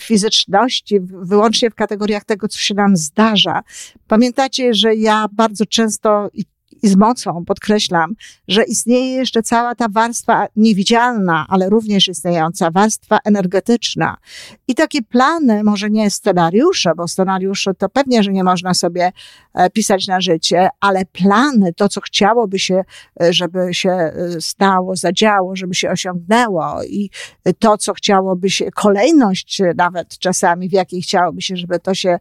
fizyczności, 0.00 1.00
wyłącznie 1.00 1.70
w 1.70 1.74
kategoriach 1.74 2.24
tego, 2.24 2.48
co 2.48 2.58
się 2.58 2.74
nam 2.74 2.96
zdarza. 2.96 3.62
Pamiętacie, 4.08 4.74
że 4.74 4.94
ja 4.94 5.26
bardzo 5.32 5.66
często 5.66 6.30
i 6.32 6.44
i 6.82 6.88
z 6.88 6.96
mocą 6.96 7.44
podkreślam, 7.44 8.14
że 8.48 8.64
istnieje 8.64 9.14
jeszcze 9.14 9.42
cała 9.42 9.74
ta 9.74 9.88
warstwa 9.88 10.46
niewidzialna, 10.56 11.46
ale 11.48 11.70
również 11.70 12.08
istniejąca 12.08 12.70
warstwa 12.70 13.18
energetyczna. 13.24 14.16
I 14.68 14.74
takie 14.74 15.02
plany, 15.02 15.64
może 15.64 15.90
nie 15.90 16.10
scenariusze, 16.10 16.92
bo 16.96 17.08
scenariusze 17.08 17.74
to 17.74 17.88
pewnie, 17.88 18.22
że 18.22 18.32
nie 18.32 18.44
można 18.44 18.74
sobie 18.74 19.12
e, 19.54 19.70
pisać 19.70 20.06
na 20.06 20.20
życie, 20.20 20.68
ale 20.80 21.04
plany, 21.04 21.72
to 21.72 21.88
co 21.88 22.00
chciałoby 22.00 22.58
się, 22.58 22.84
e, 23.22 23.32
żeby 23.32 23.74
się 23.74 23.90
e, 23.90 24.12
stało, 24.40 24.96
zadziało, 24.96 25.56
żeby 25.56 25.74
się 25.74 25.90
osiągnęło 25.90 26.84
i 26.84 27.10
to, 27.58 27.78
co 27.78 27.94
chciałoby 27.94 28.50
się, 28.50 28.70
kolejność 28.70 29.62
nawet 29.76 30.18
czasami, 30.18 30.68
w 30.68 30.72
jakiej 30.72 31.02
chciałoby 31.02 31.42
się, 31.42 31.56
żeby 31.56 31.78
to 31.80 31.94
się 31.94 32.18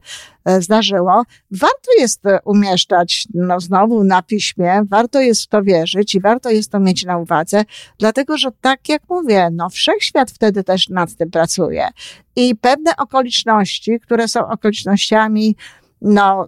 zdarzyło, 0.59 1.23
warto 1.51 1.91
jest 1.99 2.23
umieszczać, 2.45 3.27
no 3.33 3.59
znowu 3.59 4.03
na 4.03 4.21
piśmie, 4.21 4.81
warto 4.89 5.21
jest 5.21 5.43
w 5.43 5.47
to 5.47 5.63
wierzyć 5.63 6.15
i 6.15 6.21
warto 6.21 6.49
jest 6.49 6.71
to 6.71 6.79
mieć 6.79 7.05
na 7.05 7.17
uwadze, 7.17 7.63
dlatego 7.99 8.37
że 8.37 8.49
tak 8.61 8.89
jak 8.89 9.01
mówię, 9.09 9.49
no 9.51 9.69
wszechświat 9.69 10.31
wtedy 10.31 10.63
też 10.63 10.89
nad 10.89 11.15
tym 11.15 11.31
pracuje. 11.31 11.87
I 12.35 12.55
pewne 12.55 12.95
okoliczności, 12.97 13.99
które 13.99 14.27
są 14.27 14.47
okolicznościami, 14.47 15.55
no, 16.01 16.47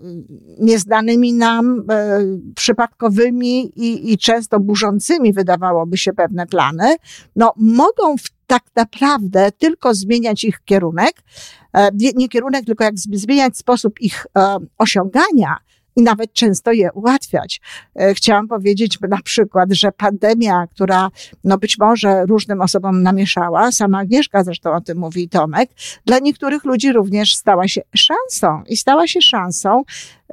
nieznanymi 0.60 1.34
nam, 1.34 1.84
e, 1.90 2.20
przypadkowymi 2.56 3.72
i, 3.76 4.14
i 4.14 4.18
często 4.18 4.60
burzącymi, 4.60 5.34
wydawałoby 5.34 5.98
się, 5.98 6.14
pewne 6.14 6.48
plany, 6.48 6.96
no, 7.36 7.54
mogą 7.58 8.18
w, 8.18 8.24
tak 8.48 8.64
naprawdę 8.76 9.52
tylko 9.52 9.94
zmieniać 9.94 10.44
ich 10.44 10.60
kierunek, 10.66 11.24
e, 11.74 11.90
nie 12.16 12.30
kierunek, 12.30 12.66
tylko 12.66 12.84
jak 12.84 13.00
zmieniać 13.00 13.58
sposób 13.58 14.02
ich 14.02 14.26
e, 14.38 14.58
osiągania, 14.78 15.58
i 15.98 16.02
nawet 16.02 16.34
często 16.34 16.72
je 16.72 16.92
ułatwiać. 16.92 17.62
E, 17.96 18.14
chciałam 18.14 18.48
powiedzieć 18.48 18.98
na 19.10 19.22
przykład, 19.24 19.72
że 19.72 19.92
pandemia, 19.92 20.68
która 20.68 21.10
no 21.44 21.58
być 21.58 21.78
może 21.78 22.26
różnym 22.26 22.62
osobom 22.62 23.04
namieszała, 23.04 23.72
sama 23.72 24.00
Agnieszka 24.00 24.44
zresztą 24.44 24.74
o 24.74 24.82
tym 24.82 24.98
mówi 24.98 25.30
Tomek, 25.30 25.70
dla 26.06 26.20
niektórych 26.20 26.64
ludzi 26.64 26.94
również 26.94 27.36
stała 27.36 27.68
się 27.68 27.82
szansą 27.96 28.64
i 28.68 28.78
stała 28.78 29.08
się 29.08 29.22
szansą 29.22 29.84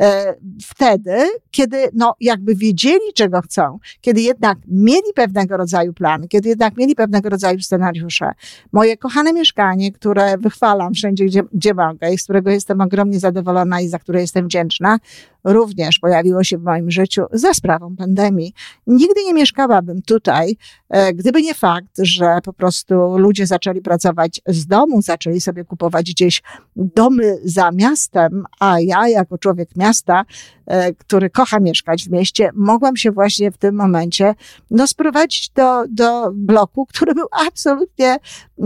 E, 0.01 0.35
wtedy, 0.63 1.17
kiedy 1.51 1.77
no, 1.93 2.15
jakby 2.21 2.55
wiedzieli, 2.55 3.13
czego 3.15 3.41
chcą, 3.41 3.79
kiedy 4.01 4.21
jednak 4.21 4.59
mieli 4.69 5.13
pewnego 5.15 5.57
rodzaju 5.57 5.93
plany, 5.93 6.29
kiedy 6.29 6.49
jednak 6.49 6.77
mieli 6.77 6.95
pewnego 6.95 7.29
rodzaju 7.29 7.61
scenariusze. 7.61 8.33
Moje 8.73 8.97
kochane 8.97 9.33
mieszkanie, 9.33 9.93
które 9.93 10.39
wychwalam 10.39 10.95
wszędzie, 10.95 11.25
gdzie, 11.25 11.43
gdzie 11.53 11.75
mogę 11.75 12.13
i 12.15 12.19
z 12.19 12.25
którego 12.25 12.51
jestem 12.51 12.81
ogromnie 12.81 13.21
zadowolona 13.21 13.81
i 13.81 13.89
za 13.89 13.99
które 13.99 14.21
jestem 14.21 14.45
wdzięczna, 14.45 14.99
również 15.45 15.99
pojawiło 15.99 16.45
się 16.45 16.59
w 16.59 16.63
moim 16.63 16.91
życiu 16.91 17.23
za 17.33 17.55
sprawą 17.55 17.97
pandemii. 17.97 18.55
Nigdy 18.87 19.25
nie 19.25 19.35
mieszkałabym 19.35 20.03
tutaj, 20.03 20.57
e, 20.89 21.13
gdyby 21.13 21.43
nie 21.43 21.55
fakt, 21.55 21.99
że 21.99 22.39
po 22.45 22.53
prostu 22.53 23.19
ludzie 23.19 23.47
zaczęli 23.47 23.81
pracować 23.81 24.41
z 24.47 24.67
domu, 24.67 25.03
zaczęli 25.03 25.41
sobie 25.41 25.65
kupować 25.65 26.11
gdzieś 26.11 26.43
domy 26.77 27.39
za 27.45 27.71
miastem, 27.71 28.45
a 28.61 28.81
ja 28.81 29.09
jako 29.09 29.39
człowiek 29.39 29.77
miasta, 29.77 30.25
e, 30.67 30.95
który 30.95 31.31
kocha 31.31 31.61
mieszkać 31.61 32.05
w 32.05 32.11
mieście, 32.11 32.51
mogłam 32.55 32.97
się 32.97 33.11
właśnie 33.11 33.51
w 33.51 33.59
tym 33.59 33.75
momencie 33.75 34.35
no, 34.71 34.87
sprowadzić 34.87 35.51
do, 35.51 35.85
do 35.89 36.31
bloku, 36.33 36.87
który 36.87 37.15
był 37.15 37.27
absolutnie 37.47 38.17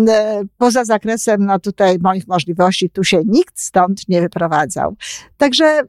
e, 0.08 0.42
poza 0.58 0.84
zakresem 0.84 1.46
no, 1.46 1.58
tutaj 1.58 1.98
moich 2.00 2.28
możliwości. 2.28 2.90
Tu 2.90 3.04
się 3.04 3.22
nikt 3.26 3.60
stąd 3.60 4.08
nie 4.08 4.20
wyprowadzał. 4.20 4.96
Także 5.36 5.82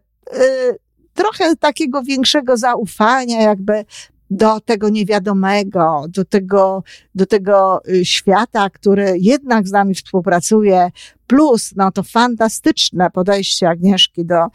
trochę 1.14 1.56
takiego 1.56 2.04
większego 2.04 2.58
zaufania, 2.58 3.42
jakby 3.42 3.86
do 4.30 4.60
tego 4.60 4.90
niewiadomego, 4.90 6.06
do 6.10 6.26
tego, 6.26 6.84
do 7.16 7.26
tego 7.26 7.82
y, 7.90 8.06
świata, 8.06 8.70
który 8.70 9.18
jednak 9.20 9.68
z 9.68 9.72
nami 9.72 9.96
współpracuje, 9.96 10.92
plus 11.28 11.74
no 11.76 11.92
to 11.92 12.04
fantastyczne 12.04 13.10
podejście 13.12 13.70
Agnieszki 13.70 14.26
do, 14.26 14.46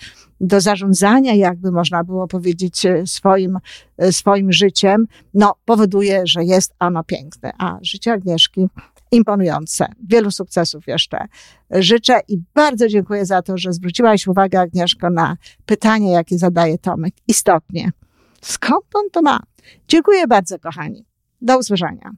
do 0.40 0.60
zarządzania, 0.60 1.34
jakby 1.34 1.72
można 1.72 2.04
było 2.04 2.28
powiedzieć, 2.28 2.86
y, 2.86 3.02
swoim, 3.06 3.58
swoim 4.10 4.52
życiem, 4.52 5.06
no 5.34 5.54
powoduje, 5.64 6.22
że 6.26 6.44
jest 6.44 6.74
ono 6.78 7.04
piękne. 7.04 7.52
A 7.58 7.78
życie 7.82 8.12
Agnieszki 8.12 8.68
imponujące. 9.14 9.86
Wielu 10.08 10.30
sukcesów 10.30 10.86
jeszcze 10.86 11.26
życzę 11.70 12.20
i 12.28 12.38
bardzo 12.54 12.88
dziękuję 12.88 13.26
za 13.26 13.42
to, 13.42 13.58
że 13.58 13.72
zwróciłaś 13.72 14.26
uwagę, 14.26 14.60
Agnieszko, 14.60 15.10
na 15.10 15.36
pytanie, 15.66 16.12
jakie 16.12 16.38
zadaje 16.38 16.78
Tomek. 16.78 17.14
Istotnie. 17.28 17.90
Skąd 18.42 18.84
on 18.94 19.10
to 19.12 19.22
ma? 19.22 19.40
Dziękuję 19.88 20.26
bardzo, 20.26 20.58
kochani. 20.58 21.04
Do 21.40 21.58
usłyszenia. 21.58 22.10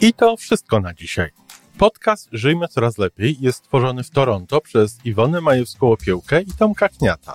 I 0.00 0.12
to 0.12 0.36
wszystko 0.36 0.80
na 0.80 0.94
dzisiaj. 0.94 1.30
Podcast 1.78 2.28
Żyjmy 2.32 2.68
Coraz 2.68 2.98
Lepiej 2.98 3.36
jest 3.40 3.58
stworzony 3.58 4.02
w 4.02 4.10
Toronto 4.10 4.60
przez 4.60 4.98
Iwonę 5.04 5.40
Majewską-Opiełkę 5.40 6.42
i 6.42 6.52
Tomka 6.58 6.88
Kniata. 6.88 7.34